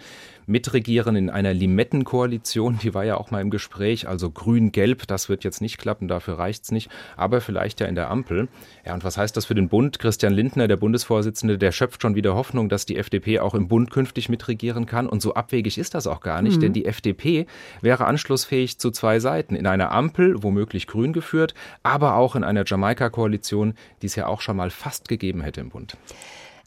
Mitregieren 0.48 1.16
in 1.16 1.30
einer 1.30 1.54
Limettenkoalition, 1.82 2.80
die 2.82 2.94
war 2.94 3.04
ja 3.04 3.18
auch 3.18 3.32
mal 3.32 3.42
im 3.42 3.50
Gespräch, 3.50 4.08
also 4.08 4.32
grün-gelb, 4.32 5.08
das 5.08 5.30
wird 5.30 5.44
jetzt 5.44 5.52
jetzt 5.52 5.62
nicht 5.62 5.78
klappen, 5.78 6.08
dafür 6.08 6.40
reicht 6.40 6.64
es 6.64 6.72
nicht, 6.72 6.90
aber 7.18 7.42
vielleicht 7.42 7.82
ja 7.82 7.88
in 7.88 7.96
der 7.96 8.10
Ampel. 8.10 8.48
Ja, 8.86 8.94
und 8.94 9.04
was 9.04 9.18
heißt 9.18 9.36
das 9.36 9.46
für 9.46 9.54
den 9.54 9.68
Bund? 9.68 10.00
Christian 10.00 10.34
Lindner, 10.34 10.70
der 10.70 10.78
Bundesvorsitzende, 10.78 11.58
der 11.58 11.74
schöpft 11.74 12.02
schon 12.02 12.16
wieder 12.16 12.36
Hoffnung, 12.36 12.70
dass 12.70 12.86
die 12.86 12.98
FDP 12.98 13.40
auch 13.40 13.54
im 13.54 13.68
Bund 13.68 13.92
künftig 13.92 14.30
mitregieren 14.30 14.86
kann. 14.86 15.08
Und 15.08 15.22
so 15.22 15.34
abwegig 15.34 15.78
ist 15.78 15.94
das 15.94 16.08
auch 16.08 16.22
gar 16.22 16.42
nicht, 16.42 16.58
mhm. 16.58 16.62
denn 16.62 16.74
die 16.74 16.86
FDP 16.86 17.48
wäre 17.82 18.06
anschlussfähig 18.06 18.78
zu 18.78 18.92
zwei 18.92 19.20
Seiten. 19.20 19.56
In 19.56 19.68
einer 19.68 19.92
Ampel, 19.92 20.42
womöglich 20.42 20.88
grün 20.88 21.12
geführt, 21.12 21.54
aber 21.84 22.16
auch 22.16 22.36
in 22.36 22.46
einer 22.46 22.64
Jamaika-Koalition, 22.66 23.74
die 24.02 24.06
es 24.06 24.16
ja 24.16 24.28
auch 24.28 24.40
schon 24.40 24.56
mal 24.56 24.70
fast 24.70 25.10
gegeben 25.10 25.42
hätte 25.42 25.60
im 25.60 25.70
Bund. 25.70 25.98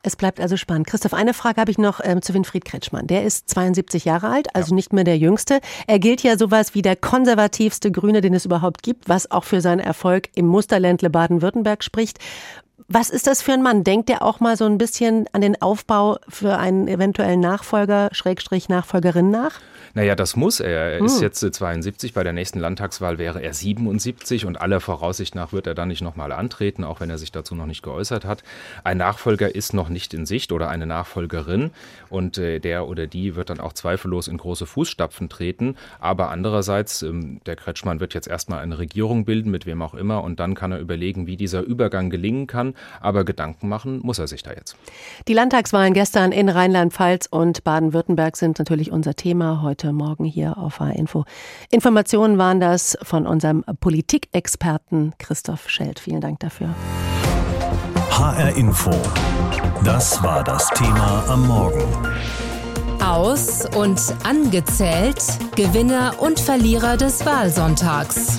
Es 0.07 0.17
bleibt 0.17 0.38
also 0.38 0.59
spannend. 0.59 0.87
Christoph, 0.87 1.14
eine 1.14 1.33
Frage 1.33 1.59
habe 1.59 1.71
ich 1.71 1.79
noch 1.79 1.99
ähm, 2.05 2.21
zu 2.21 2.35
Winfried 2.35 2.67
Kretschmann. 2.67 3.07
Der 3.07 3.25
ist 3.25 3.49
72 3.49 4.05
Jahre 4.05 4.29
alt, 4.29 4.55
also 4.55 4.73
ja. 4.73 4.75
nicht 4.75 4.93
mehr 4.93 5.03
der 5.03 5.17
Jüngste. 5.17 5.61
Er 5.87 5.99
gilt 5.99 6.23
ja 6.23 6.37
sowas 6.37 6.75
wie 6.75 6.83
der 6.83 6.95
konservativste 6.95 7.90
Grüne, 7.90 8.21
den 8.21 8.35
es 8.35 8.45
überhaupt 8.45 8.83
gibt, 8.83 9.09
was 9.09 9.31
auch 9.31 9.45
für 9.45 9.62
seinen 9.62 9.81
Erfolg 9.81 10.29
im 10.35 10.47
Musterländle 10.47 11.09
Baden-Württemberg 11.09 11.83
spricht. 11.83 12.19
Was 12.87 13.09
ist 13.09 13.27
das 13.27 13.40
für 13.40 13.55
ein 13.55 13.62
Mann? 13.62 13.83
Denkt 13.83 14.11
er 14.11 14.21
auch 14.21 14.40
mal 14.40 14.59
so 14.59 14.67
ein 14.67 14.77
bisschen 14.77 15.27
an 15.33 15.40
den 15.40 15.62
Aufbau 15.62 16.19
für 16.29 16.59
einen 16.59 16.87
eventuellen 16.87 17.40
Nachfolger, 17.40 18.11
Schrägstrich 18.12 18.69
Nachfolgerin 18.69 19.31
nach? 19.31 19.59
Naja, 19.95 20.17
das 20.17 20.35
muss 20.35 20.59
er. 20.59 20.93
Er 20.95 20.99
hm. 20.99 21.07
ist 21.07 21.21
jetzt 21.21 21.41
72, 21.41 22.15
bei 22.15 22.25
der 22.25 22.33
nächsten 22.33 22.59
Landtagswahl 22.59 23.19
wäre 23.19 23.41
er 23.41 23.55
77 23.55 24.45
und 24.45 24.61
aller 24.61 24.81
Voraussicht 24.81 25.37
nach 25.37 25.53
wird 25.53 25.69
er 25.69 25.75
dann 25.75 25.89
nicht 25.89 26.03
nochmal 26.03 26.33
antreten, 26.33 26.83
auch 26.83 27.01
wenn 27.01 27.11
er 27.11 27.19
sich 27.19 27.31
dazu 27.31 27.55
noch 27.55 27.67
nicht 27.67 27.83
geäußert 27.83 28.25
hat. 28.25 28.43
Ein 28.83 28.99
Nachfolger 28.99 29.55
ist 29.55 29.73
noch 29.73 29.89
nicht 29.89 30.13
in 30.13 30.27
Sicht 30.27 30.51
oder 30.51 30.69
eine 30.69 30.87
Nachfolgerin 30.87 31.71
und 32.11 32.39
äh, 32.39 32.59
der 32.59 32.89
oder 32.89 33.07
die 33.07 33.37
wird 33.37 33.51
dann 33.51 33.61
auch 33.61 33.73
zweifellos 33.73 34.27
in 34.27 34.37
große 34.37 34.67
Fußstapfen 34.67 35.29
treten. 35.29 35.77
Aber 36.01 36.31
andererseits, 36.31 37.03
ähm, 37.03 37.41
der 37.47 37.55
Kretschmann 37.55 38.01
wird 38.01 38.15
jetzt 38.15 38.27
erstmal 38.27 38.61
eine 38.61 38.79
Regierung 38.79 39.25
bilden, 39.25 39.51
mit 39.51 39.65
wem 39.65 39.81
auch 39.81 39.95
immer, 39.95 40.25
und 40.25 40.41
dann 40.41 40.55
kann 40.55 40.73
er 40.73 40.81
überlegen, 40.81 41.29
wie 41.29 41.37
dieser 41.37 41.63
Übergang 41.63 42.11
gelingen 42.11 42.49
kann. 42.49 42.75
Aber 43.01 43.25
Gedanken 43.25 43.69
machen 43.69 44.01
muss 44.03 44.19
er 44.19 44.27
sich 44.27 44.43
da 44.43 44.53
jetzt. 44.53 44.77
Die 45.29 45.35
Landtagswahlen 45.35 45.95
gestern 45.95 46.33
in 46.33 46.49
Rheinland-Pfalz 46.49 47.29
und 47.31 47.63
Baden-Württemberg 47.63 48.37
sind 48.37 48.59
natürlich 48.59 48.91
unser 48.91 49.15
Thema 49.15 49.63
heute 49.63 49.84
Morgen 49.92 50.25
hier 50.25 50.59
auf 50.59 50.81
H-Info. 50.81 51.25
Informationen 51.70 52.38
waren 52.38 52.61
das 52.61 52.97
von 53.03 53.27
unserem 53.27 53.64
Politikexperten 53.81 55.14
Christoph 55.18 55.68
Schelt. 55.68 55.99
Vielen 55.99 56.20
Dank 56.20 56.40
dafür. 56.40 56.70
HR 58.11 58.57
Info. 58.57 58.90
Das 59.85 60.23
war 60.23 60.44
das 60.44 60.68
Thema 60.70 61.25
am 61.29 61.47
Morgen. 61.47 61.83
Aus 63.05 63.66
und 63.77 64.01
angezählt 64.25 65.23
Gewinner 65.57 66.14
und 66.18 66.40
Verlierer 66.40 66.97
des 66.97 67.27
Wahlsonntags. 67.27 68.38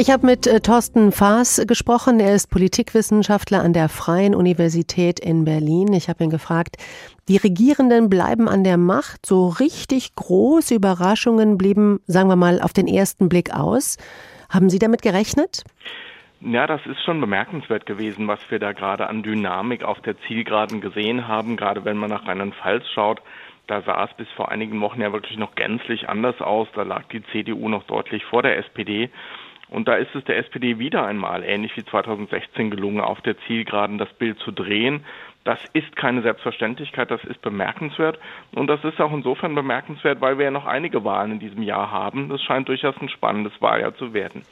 Ich 0.00 0.12
habe 0.12 0.26
mit 0.26 0.46
äh, 0.46 0.60
Thorsten 0.60 1.10
Faas 1.10 1.60
gesprochen. 1.66 2.20
Er 2.20 2.32
ist 2.32 2.52
Politikwissenschaftler 2.52 3.64
an 3.64 3.72
der 3.72 3.88
Freien 3.88 4.32
Universität 4.32 5.18
in 5.18 5.44
Berlin. 5.44 5.92
Ich 5.92 6.08
habe 6.08 6.22
ihn 6.22 6.30
gefragt, 6.30 6.76
die 7.26 7.36
Regierenden 7.36 8.08
bleiben 8.08 8.48
an 8.48 8.62
der 8.62 8.76
Macht. 8.76 9.26
So 9.26 9.48
richtig 9.48 10.14
große 10.14 10.76
Überraschungen 10.76 11.58
blieben, 11.58 11.98
sagen 12.06 12.28
wir 12.28 12.36
mal, 12.36 12.60
auf 12.62 12.72
den 12.72 12.86
ersten 12.86 13.28
Blick 13.28 13.52
aus. 13.52 13.96
Haben 14.48 14.70
Sie 14.70 14.78
damit 14.78 15.02
gerechnet? 15.02 15.64
Ja, 16.42 16.68
das 16.68 16.80
ist 16.86 17.02
schon 17.04 17.20
bemerkenswert 17.20 17.84
gewesen, 17.84 18.28
was 18.28 18.38
wir 18.50 18.60
da 18.60 18.70
gerade 18.70 19.08
an 19.08 19.24
Dynamik 19.24 19.82
auf 19.82 20.00
der 20.02 20.14
Zielgeraden 20.28 20.80
gesehen 20.80 21.26
haben, 21.26 21.56
gerade 21.56 21.84
wenn 21.84 21.96
man 21.96 22.10
nach 22.10 22.24
Rheinland-Pfalz 22.24 22.84
schaut. 22.94 23.20
Da 23.66 23.82
sah 23.82 24.04
es 24.04 24.16
bis 24.16 24.28
vor 24.36 24.48
einigen 24.48 24.80
Wochen 24.80 25.00
ja 25.00 25.12
wirklich 25.12 25.38
noch 25.38 25.56
gänzlich 25.56 26.08
anders 26.08 26.40
aus. 26.40 26.68
Da 26.76 26.84
lag 26.84 27.02
die 27.12 27.24
CDU 27.32 27.68
noch 27.68 27.82
deutlich 27.82 28.24
vor 28.26 28.44
der 28.44 28.58
SPD. 28.58 29.10
Und 29.68 29.86
da 29.86 29.94
ist 29.96 30.14
es 30.14 30.24
der 30.24 30.38
SPD 30.38 30.78
wieder 30.78 31.04
einmal, 31.04 31.44
ähnlich 31.44 31.76
wie 31.76 31.84
2016, 31.84 32.70
gelungen, 32.70 33.00
auf 33.00 33.20
der 33.20 33.36
Zielgeraden 33.46 33.98
das 33.98 34.12
Bild 34.14 34.38
zu 34.40 34.50
drehen. 34.50 35.04
Das 35.48 35.60
ist 35.72 35.96
keine 35.96 36.20
Selbstverständlichkeit, 36.20 37.10
das 37.10 37.24
ist 37.24 37.40
bemerkenswert. 37.40 38.18
Und 38.54 38.66
das 38.66 38.84
ist 38.84 39.00
auch 39.00 39.10
insofern 39.14 39.54
bemerkenswert, 39.54 40.20
weil 40.20 40.36
wir 40.36 40.44
ja 40.44 40.50
noch 40.50 40.66
einige 40.66 41.04
Wahlen 41.04 41.32
in 41.32 41.38
diesem 41.38 41.62
Jahr 41.62 41.90
haben. 41.90 42.28
Das 42.28 42.42
scheint 42.42 42.68
durchaus 42.68 42.94
ein 43.00 43.08
spannendes 43.08 43.54
Wahljahr 43.60 43.96
zu 43.96 44.12
werden. 44.12 44.42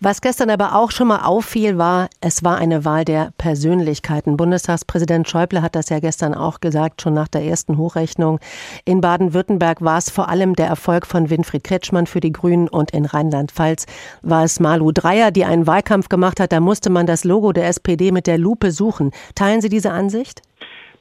Was 0.00 0.20
gestern 0.20 0.50
aber 0.50 0.74
auch 0.74 0.90
schon 0.90 1.08
mal 1.08 1.24
auffiel, 1.24 1.78
war, 1.78 2.10
es 2.20 2.44
war 2.44 2.58
eine 2.58 2.84
Wahl 2.84 3.06
der 3.06 3.32
Persönlichkeiten. 3.38 4.36
Bundestagspräsident 4.36 5.30
Schäuble 5.30 5.62
hat 5.62 5.74
das 5.74 5.88
ja 5.88 5.98
gestern 5.98 6.34
auch 6.34 6.60
gesagt, 6.60 7.00
schon 7.00 7.14
nach 7.14 7.28
der 7.28 7.42
ersten 7.44 7.78
Hochrechnung. 7.78 8.38
In 8.84 9.00
Baden-Württemberg 9.00 9.80
war 9.80 9.96
es 9.96 10.10
vor 10.10 10.28
allem 10.28 10.56
der 10.56 10.66
Erfolg 10.66 11.06
von 11.06 11.30
Winfried 11.30 11.64
Kretschmann 11.64 12.06
für 12.06 12.20
die 12.20 12.32
Grünen 12.32 12.68
und 12.68 12.90
in 12.90 13.06
Rheinland-Pfalz 13.06 13.86
war 14.20 14.44
es 14.44 14.60
Malu 14.60 14.92
Dreyer, 14.92 15.30
die 15.30 15.46
einen 15.46 15.66
Wahlkampf 15.66 16.10
gemacht 16.10 16.38
hat. 16.38 16.52
Da 16.52 16.60
musste 16.60 16.90
man 16.90 17.06
das 17.06 17.24
Logo 17.24 17.54
der 17.54 17.66
SPD 17.66 18.12
mit 18.12 18.26
der 18.26 18.36
Lupe 18.36 18.72
suchen. 18.72 19.10
Teilen 19.34 19.62
Sie 19.62 19.70
diese 19.70 19.90
Ansicht? 19.90 20.33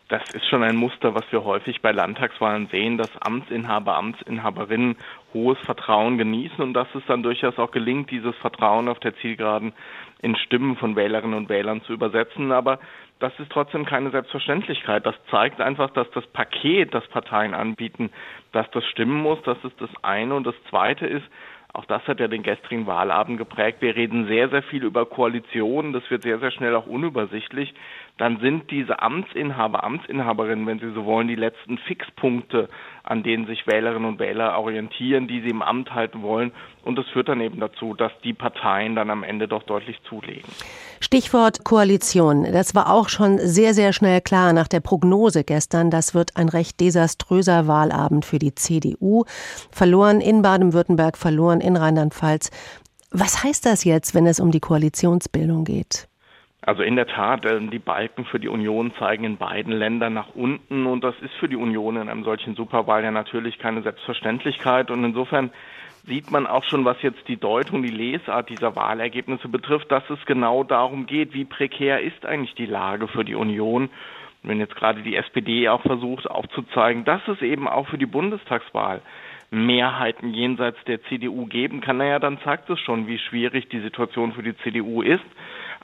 Das 0.09 0.21
ist 0.33 0.47
schon 0.49 0.63
ein 0.63 0.75
Muster, 0.75 1.15
was 1.15 1.23
wir 1.31 1.43
häufig 1.43 1.81
bei 1.81 1.91
Landtagswahlen 1.91 2.67
sehen, 2.67 2.97
dass 2.97 3.09
Amtsinhaber, 3.21 3.95
Amtsinhaberinnen 3.95 4.97
hohes 5.33 5.57
Vertrauen 5.59 6.17
genießen 6.17 6.61
und 6.61 6.73
dass 6.73 6.87
es 6.93 7.03
dann 7.07 7.23
durchaus 7.23 7.57
auch 7.57 7.71
gelingt, 7.71 8.11
dieses 8.11 8.35
Vertrauen 8.37 8.89
auf 8.89 8.99
der 8.99 9.15
Zielgeraden 9.15 9.73
in 10.21 10.35
Stimmen 10.35 10.75
von 10.75 10.95
Wählerinnen 10.95 11.37
und 11.37 11.49
Wählern 11.49 11.81
zu 11.83 11.93
übersetzen. 11.93 12.51
Aber 12.51 12.79
das 13.19 13.31
ist 13.39 13.51
trotzdem 13.51 13.85
keine 13.85 14.11
Selbstverständlichkeit. 14.11 15.05
Das 15.05 15.15
zeigt 15.31 15.61
einfach, 15.61 15.89
dass 15.91 16.09
das 16.11 16.27
Paket, 16.27 16.93
das 16.93 17.07
Parteien 17.07 17.53
anbieten, 17.53 18.11
dass 18.51 18.69
das 18.71 18.85
stimmen 18.85 19.21
muss. 19.21 19.41
Das 19.43 19.57
ist 19.63 19.79
das 19.79 19.89
eine. 20.01 20.35
Und 20.35 20.45
das 20.45 20.55
zweite 20.69 21.07
ist, 21.07 21.25
auch 21.73 21.85
das 21.85 22.07
hat 22.07 22.19
ja 22.19 22.27
den 22.27 22.43
gestrigen 22.43 22.85
Wahlabend 22.85 23.39
geprägt. 23.39 23.81
Wir 23.81 23.95
reden 23.95 24.27
sehr, 24.27 24.49
sehr 24.49 24.61
viel 24.61 24.83
über 24.83 25.07
Koalitionen. 25.07 25.91
Das 25.91 26.07
wird 26.11 26.21
sehr, 26.21 26.37
sehr 26.37 26.51
schnell 26.51 26.75
auch 26.75 26.85
unübersichtlich. 26.85 27.73
Dann 28.17 28.39
sind 28.39 28.69
diese 28.69 29.01
Amtsinhaber, 29.01 29.83
Amtsinhaberinnen, 29.83 30.67
wenn 30.67 30.79
Sie 30.79 30.93
so 30.93 31.05
wollen, 31.05 31.27
die 31.27 31.35
letzten 31.35 31.79
Fixpunkte, 31.79 32.69
an 33.01 33.23
denen 33.23 33.47
sich 33.47 33.65
Wählerinnen 33.65 34.07
und 34.07 34.19
Wähler 34.19 34.57
orientieren, 34.57 35.27
die 35.27 35.41
sie 35.41 35.49
im 35.49 35.63
Amt 35.63 35.93
halten 35.93 36.21
wollen. 36.21 36.51
Und 36.83 36.95
das 36.95 37.07
führt 37.07 37.27
dann 37.27 37.41
eben 37.41 37.59
dazu, 37.59 37.95
dass 37.95 38.11
die 38.23 38.33
Parteien 38.33 38.95
dann 38.95 39.09
am 39.09 39.23
Ende 39.23 39.47
doch 39.47 39.63
deutlich 39.63 39.97
zulegen. 40.07 40.49
Stichwort 40.99 41.63
Koalition. 41.63 42.43
Das 42.43 42.75
war 42.75 42.93
auch 42.93 43.09
schon 43.09 43.39
sehr, 43.39 43.73
sehr 43.73 43.93
schnell 43.93 44.21
klar 44.21 44.53
nach 44.53 44.67
der 44.67 44.79
Prognose 44.79 45.43
gestern. 45.43 45.89
Das 45.89 46.13
wird 46.13 46.37
ein 46.37 46.49
recht 46.49 46.79
desaströser 46.79 47.67
Wahlabend 47.67 48.25
für 48.25 48.39
die 48.39 48.53
CDU. 48.53 49.25
Verloren 49.71 50.21
in 50.21 50.43
Baden-Württemberg, 50.43 51.17
verloren 51.17 51.61
in 51.61 51.75
Rheinland-Pfalz. 51.75 52.51
Was 53.09 53.43
heißt 53.43 53.65
das 53.65 53.83
jetzt, 53.83 54.15
wenn 54.15 54.27
es 54.27 54.39
um 54.39 54.51
die 54.51 54.59
Koalitionsbildung 54.59 55.65
geht? 55.65 56.07
Also 56.65 56.81
in 56.81 56.95
der 56.95 57.07
Tat, 57.07 57.43
die 57.43 57.79
Balken 57.79 58.23
für 58.23 58.39
die 58.39 58.47
Union 58.47 58.93
zeigen 58.97 59.25
in 59.25 59.37
beiden 59.37 59.73
Ländern 59.73 60.13
nach 60.13 60.33
unten 60.33 60.85
und 60.85 61.03
das 61.03 61.13
ist 61.19 61.33
für 61.33 61.49
die 61.49 61.57
Union 61.57 61.97
in 61.97 62.07
einem 62.07 62.23
solchen 62.23 62.55
Superwahl 62.55 63.03
ja 63.03 63.11
natürlich 63.11 63.59
keine 63.59 63.81
Selbstverständlichkeit 63.81 64.89
und 64.89 65.03
insofern 65.03 65.51
sieht 66.05 66.31
man 66.31 66.47
auch 66.47 66.63
schon, 66.63 66.85
was 66.85 67.01
jetzt 67.01 67.27
die 67.27 67.35
Deutung, 67.35 67.83
die 67.83 67.89
Lesart 67.89 68.49
dieser 68.49 68.77
Wahlergebnisse 68.77 69.49
betrifft, 69.49 69.91
dass 69.91 70.09
es 70.09 70.25
genau 70.25 70.63
darum 70.63 71.05
geht, 71.05 71.33
wie 71.33 71.43
prekär 71.43 72.01
ist 72.01 72.25
eigentlich 72.25 72.55
die 72.55 72.65
Lage 72.65 73.09
für 73.09 73.25
die 73.25 73.35
Union. 73.35 73.89
Wenn 74.41 74.59
jetzt 74.59 74.75
gerade 74.75 75.01
die 75.01 75.17
SPD 75.17 75.67
auch 75.67 75.81
versucht 75.81 76.29
aufzuzeigen, 76.29 77.03
dass 77.03 77.21
es 77.27 77.41
eben 77.41 77.67
auch 77.67 77.87
für 77.87 77.97
die 77.97 78.05
Bundestagswahl 78.05 79.01
Mehrheiten 79.51 80.33
jenseits 80.33 80.81
der 80.85 81.03
CDU 81.03 81.45
geben 81.45 81.81
kann, 81.81 81.97
naja, 81.97 82.19
dann 82.19 82.39
zeigt 82.41 82.69
es 82.69 82.79
schon, 82.79 83.07
wie 83.07 83.19
schwierig 83.19 83.67
die 83.69 83.81
Situation 83.81 84.31
für 84.31 84.43
die 84.43 84.57
CDU 84.57 85.01
ist. 85.01 85.23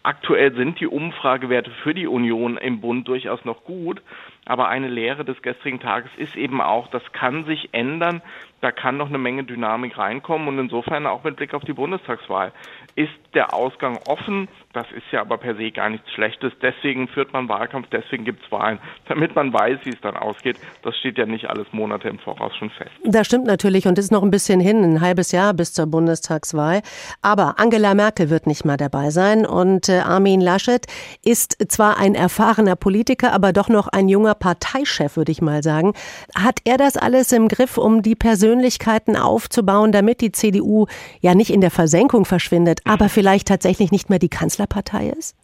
Aktuell 0.04 0.56
sind 0.56 0.80
die 0.80 0.88
Umfragewerte 0.88 1.72
für 1.84 1.94
die 1.94 2.08
Union 2.08 2.58
im 2.58 2.82
Bund 2.82 3.08
durchaus 3.08 3.44
noch 3.46 3.64
gut, 3.64 4.02
aber 4.50 4.68
eine 4.68 4.88
Lehre 4.88 5.24
des 5.24 5.42
gestrigen 5.44 5.80
Tages 5.80 6.10
ist 6.18 6.36
eben 6.36 6.60
auch, 6.60 6.88
das 6.88 7.04
kann 7.14 7.46
sich 7.46 7.70
ändern, 7.72 8.24
da 8.62 8.72
kann 8.72 8.98
noch 8.98 9.08
eine 9.08 9.20
Menge 9.20 9.44
Dynamik 9.44 9.98
reinkommen 9.98 10.48
und 10.48 10.58
insofern 10.58 11.06
auch 11.06 11.24
mit 11.24 11.38
Blick 11.38 11.54
auf 11.54 11.64
die 11.64 11.74
Bundestagswahl 11.74 12.52
ist 12.96 13.14
der 13.34 13.54
Ausgang 13.54 13.98
offen. 14.08 14.50
Das 14.74 14.86
ist 14.92 15.06
ja 15.12 15.22
aber 15.22 15.38
per 15.38 15.56
se 15.56 15.72
gar 15.72 15.90
nichts 15.90 16.12
Schlechtes. 16.12 16.52
Deswegen 16.62 17.08
führt 17.08 17.32
man 17.32 17.48
Wahlkampf, 17.48 17.88
deswegen 17.92 18.26
gibt 18.26 18.44
es 18.44 18.52
Wahlen, 18.52 18.80
damit 19.08 19.36
man 19.36 19.54
weiß, 19.54 19.80
wie 19.84 19.92
es 19.92 20.02
dann 20.02 20.18
ausgeht. 20.18 20.58
Das 20.82 20.98
steht 20.98 21.18
ja 21.18 21.26
nicht 21.26 21.50
alles 21.50 21.68
Monate 21.72 22.10
im 22.10 22.20
Voraus 22.20 22.54
schon 22.58 22.70
fest. 22.72 22.92
Das 23.06 23.28
stimmt 23.28 23.46
natürlich 23.46 23.88
und 23.88 23.98
ist 23.98 24.12
noch 24.12 24.24
ein 24.24 24.32
bisschen 24.32 24.60
hin, 24.60 24.84
ein 24.84 25.00
halbes 25.00 25.32
Jahr 25.32 25.54
bis 25.54 25.74
zur 25.74 25.86
Bundestagswahl. 25.86 26.82
Aber 27.22 27.56
Angela 27.60 27.94
Merkel 27.94 28.30
wird 28.30 28.48
nicht 28.48 28.66
mal 28.66 28.78
dabei 28.78 29.12
sein 29.12 29.46
und 29.46 29.88
äh, 29.88 30.00
Armin 30.00 30.42
Laschet 30.42 30.86
ist 31.24 31.72
zwar 31.72 31.98
ein 31.98 32.16
erfahrener 32.16 32.76
Politiker, 32.76 33.32
aber 33.32 33.54
doch 33.54 33.70
noch 33.70 33.88
ein 33.88 34.10
junger 34.10 34.36
Parteichef, 34.40 35.18
würde 35.18 35.32
ich 35.32 35.42
mal 35.42 35.64
sagen. 35.64 35.94
Hat 36.36 36.60
er 36.64 36.78
das 36.78 36.98
alles 36.98 37.32
im 37.32 37.48
Griff, 37.48 37.78
um 37.78 38.02
die 38.02 38.16
Persönlichkeiten 38.16 39.16
aufzubauen, 39.16 39.92
damit 39.92 40.22
die 40.22 40.32
CDU 40.32 40.88
ja 41.22 41.36
nicht 41.36 41.52
in 41.52 41.62
der 41.62 41.72
Versenkung 41.72 42.26
verschwindet, 42.26 42.82
aber 42.86 43.10
vielleicht 43.10 43.48
tatsächlich 43.48 43.92
nicht 43.92 44.10
mehr 44.10 44.20
die 44.20 44.30
Kanzlerpartei 44.30 45.10
ist? 45.10 45.36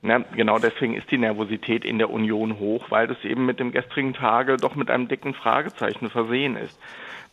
Na, 0.00 0.18
genau 0.36 0.58
deswegen 0.58 0.94
ist 0.94 1.10
die 1.10 1.18
Nervosität 1.18 1.84
in 1.84 1.98
der 1.98 2.10
Union 2.10 2.58
hoch, 2.60 2.86
weil 2.90 3.08
das 3.08 3.24
eben 3.24 3.46
mit 3.46 3.58
dem 3.58 3.72
gestrigen 3.72 4.14
Tage 4.14 4.56
doch 4.56 4.76
mit 4.76 4.90
einem 4.90 5.08
dicken 5.08 5.34
Fragezeichen 5.34 6.08
versehen 6.08 6.56
ist. 6.56 6.78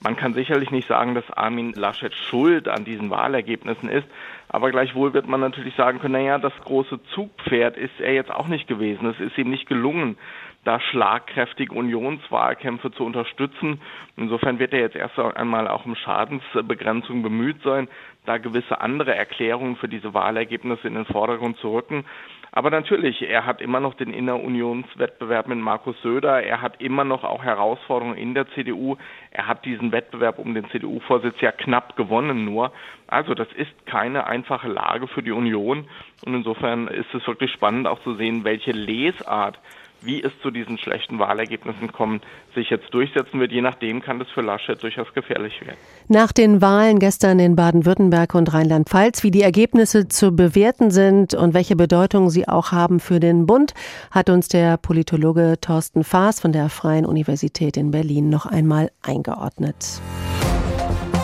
Man 0.01 0.15
kann 0.15 0.33
sicherlich 0.33 0.71
nicht 0.71 0.87
sagen, 0.87 1.15
dass 1.15 1.29
Armin 1.31 1.73
Laschet 1.73 2.13
schuld 2.13 2.67
an 2.67 2.83
diesen 2.83 3.09
Wahlergebnissen 3.09 3.89
ist, 3.89 4.07
aber 4.49 4.71
gleichwohl 4.71 5.13
wird 5.13 5.27
man 5.27 5.39
natürlich 5.39 5.75
sagen 5.75 5.99
können, 5.99 6.13
naja, 6.13 6.37
das 6.37 6.53
große 6.63 6.99
Zugpferd 7.13 7.77
ist 7.77 7.99
er 7.99 8.13
jetzt 8.13 8.31
auch 8.31 8.47
nicht 8.47 8.67
gewesen. 8.67 9.07
Es 9.07 9.19
ist 9.19 9.37
ihm 9.37 9.49
nicht 9.49 9.67
gelungen, 9.67 10.17
da 10.65 10.79
schlagkräftige 10.79 11.73
Unionswahlkämpfe 11.73 12.91
zu 12.91 13.05
unterstützen. 13.05 13.79
Insofern 14.17 14.59
wird 14.59 14.73
er 14.73 14.79
jetzt 14.79 14.95
erst 14.95 15.17
einmal 15.17 15.67
auch 15.67 15.85
um 15.85 15.95
Schadensbegrenzung 15.95 17.23
bemüht 17.23 17.61
sein, 17.63 17.87
da 18.25 18.39
gewisse 18.39 18.81
andere 18.81 19.15
Erklärungen 19.15 19.75
für 19.77 19.87
diese 19.87 20.13
Wahlergebnisse 20.13 20.87
in 20.87 20.95
den 20.95 21.05
Vordergrund 21.05 21.57
zu 21.57 21.71
rücken. 21.71 22.03
Aber 22.51 22.71
natürlich, 22.71 23.21
er 23.21 23.45
hat 23.45 23.61
immer 23.61 23.81
noch 23.81 23.95
den 23.95 24.13
Innerunionswettbewerb 24.13 25.47
mit 25.47 25.59
Markus 25.59 26.01
Söder. 26.01 26.41
Er 26.41 26.61
hat 26.61 26.81
immer 26.81 27.03
noch 27.03 27.25
auch 27.25 27.43
Herausforderungen 27.43 28.17
in 28.17 28.33
der 28.33 28.47
CDU. 28.51 28.95
Er 29.31 29.47
hat 29.47 29.65
diesen 29.65 29.91
Wettbewerb 29.91 30.39
um 30.39 30.53
den 30.53 30.69
CDU-Vorsitz 30.69 31.41
ja 31.41 31.51
knapp 31.51 31.97
gewonnen 31.97 32.45
nur. 32.45 32.71
Also 33.07 33.33
das 33.33 33.49
ist 33.57 33.85
keine 33.85 34.25
einfache 34.25 34.69
Lage 34.69 35.07
für 35.07 35.21
die 35.21 35.33
Union. 35.33 35.89
Und 36.25 36.33
insofern 36.33 36.87
ist 36.87 37.13
es 37.13 37.27
wirklich 37.27 37.51
spannend 37.51 37.87
auch 37.87 38.01
zu 38.03 38.15
sehen, 38.15 38.45
welche 38.45 38.71
Lesart 38.71 39.59
wie 40.05 40.23
es 40.23 40.31
zu 40.41 40.51
diesen 40.51 40.77
schlechten 40.77 41.19
Wahlergebnissen 41.19 41.91
kommt, 41.91 42.23
sich 42.53 42.69
jetzt 42.69 42.93
durchsetzen 42.93 43.39
wird. 43.39 43.51
Je 43.51 43.61
nachdem 43.61 44.01
kann 44.01 44.19
das 44.19 44.27
für 44.29 44.41
Laschet 44.41 44.81
durchaus 44.81 45.13
gefährlich 45.13 45.59
werden. 45.61 45.77
Nach 46.07 46.31
den 46.31 46.61
Wahlen 46.61 46.99
gestern 46.99 47.39
in 47.39 47.55
Baden-Württemberg 47.55 48.35
und 48.35 48.53
Rheinland-Pfalz, 48.53 49.23
wie 49.23 49.31
die 49.31 49.41
Ergebnisse 49.41 50.07
zu 50.07 50.35
bewerten 50.35 50.91
sind 50.91 51.33
und 51.33 51.53
welche 51.53 51.75
Bedeutung 51.75 52.29
sie 52.29 52.47
auch 52.47 52.71
haben 52.71 52.99
für 52.99 53.19
den 53.19 53.45
Bund, 53.45 53.73
hat 54.11 54.29
uns 54.29 54.47
der 54.47 54.77
Politologe 54.77 55.55
Thorsten 55.59 56.03
Faas 56.03 56.39
von 56.39 56.51
der 56.51 56.69
Freien 56.69 57.05
Universität 57.05 57.77
in 57.77 57.91
Berlin 57.91 58.29
noch 58.29 58.45
einmal 58.45 58.91
eingeordnet. 59.01 60.01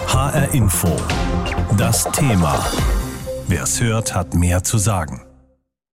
HR 0.07 0.53
Info. 0.53 0.89
Das 1.77 2.03
Thema. 2.11 2.59
Wer 3.47 3.63
es 3.63 3.81
hört, 3.81 4.13
hat 4.13 4.33
mehr 4.33 4.63
zu 4.63 4.77
sagen. 4.77 5.30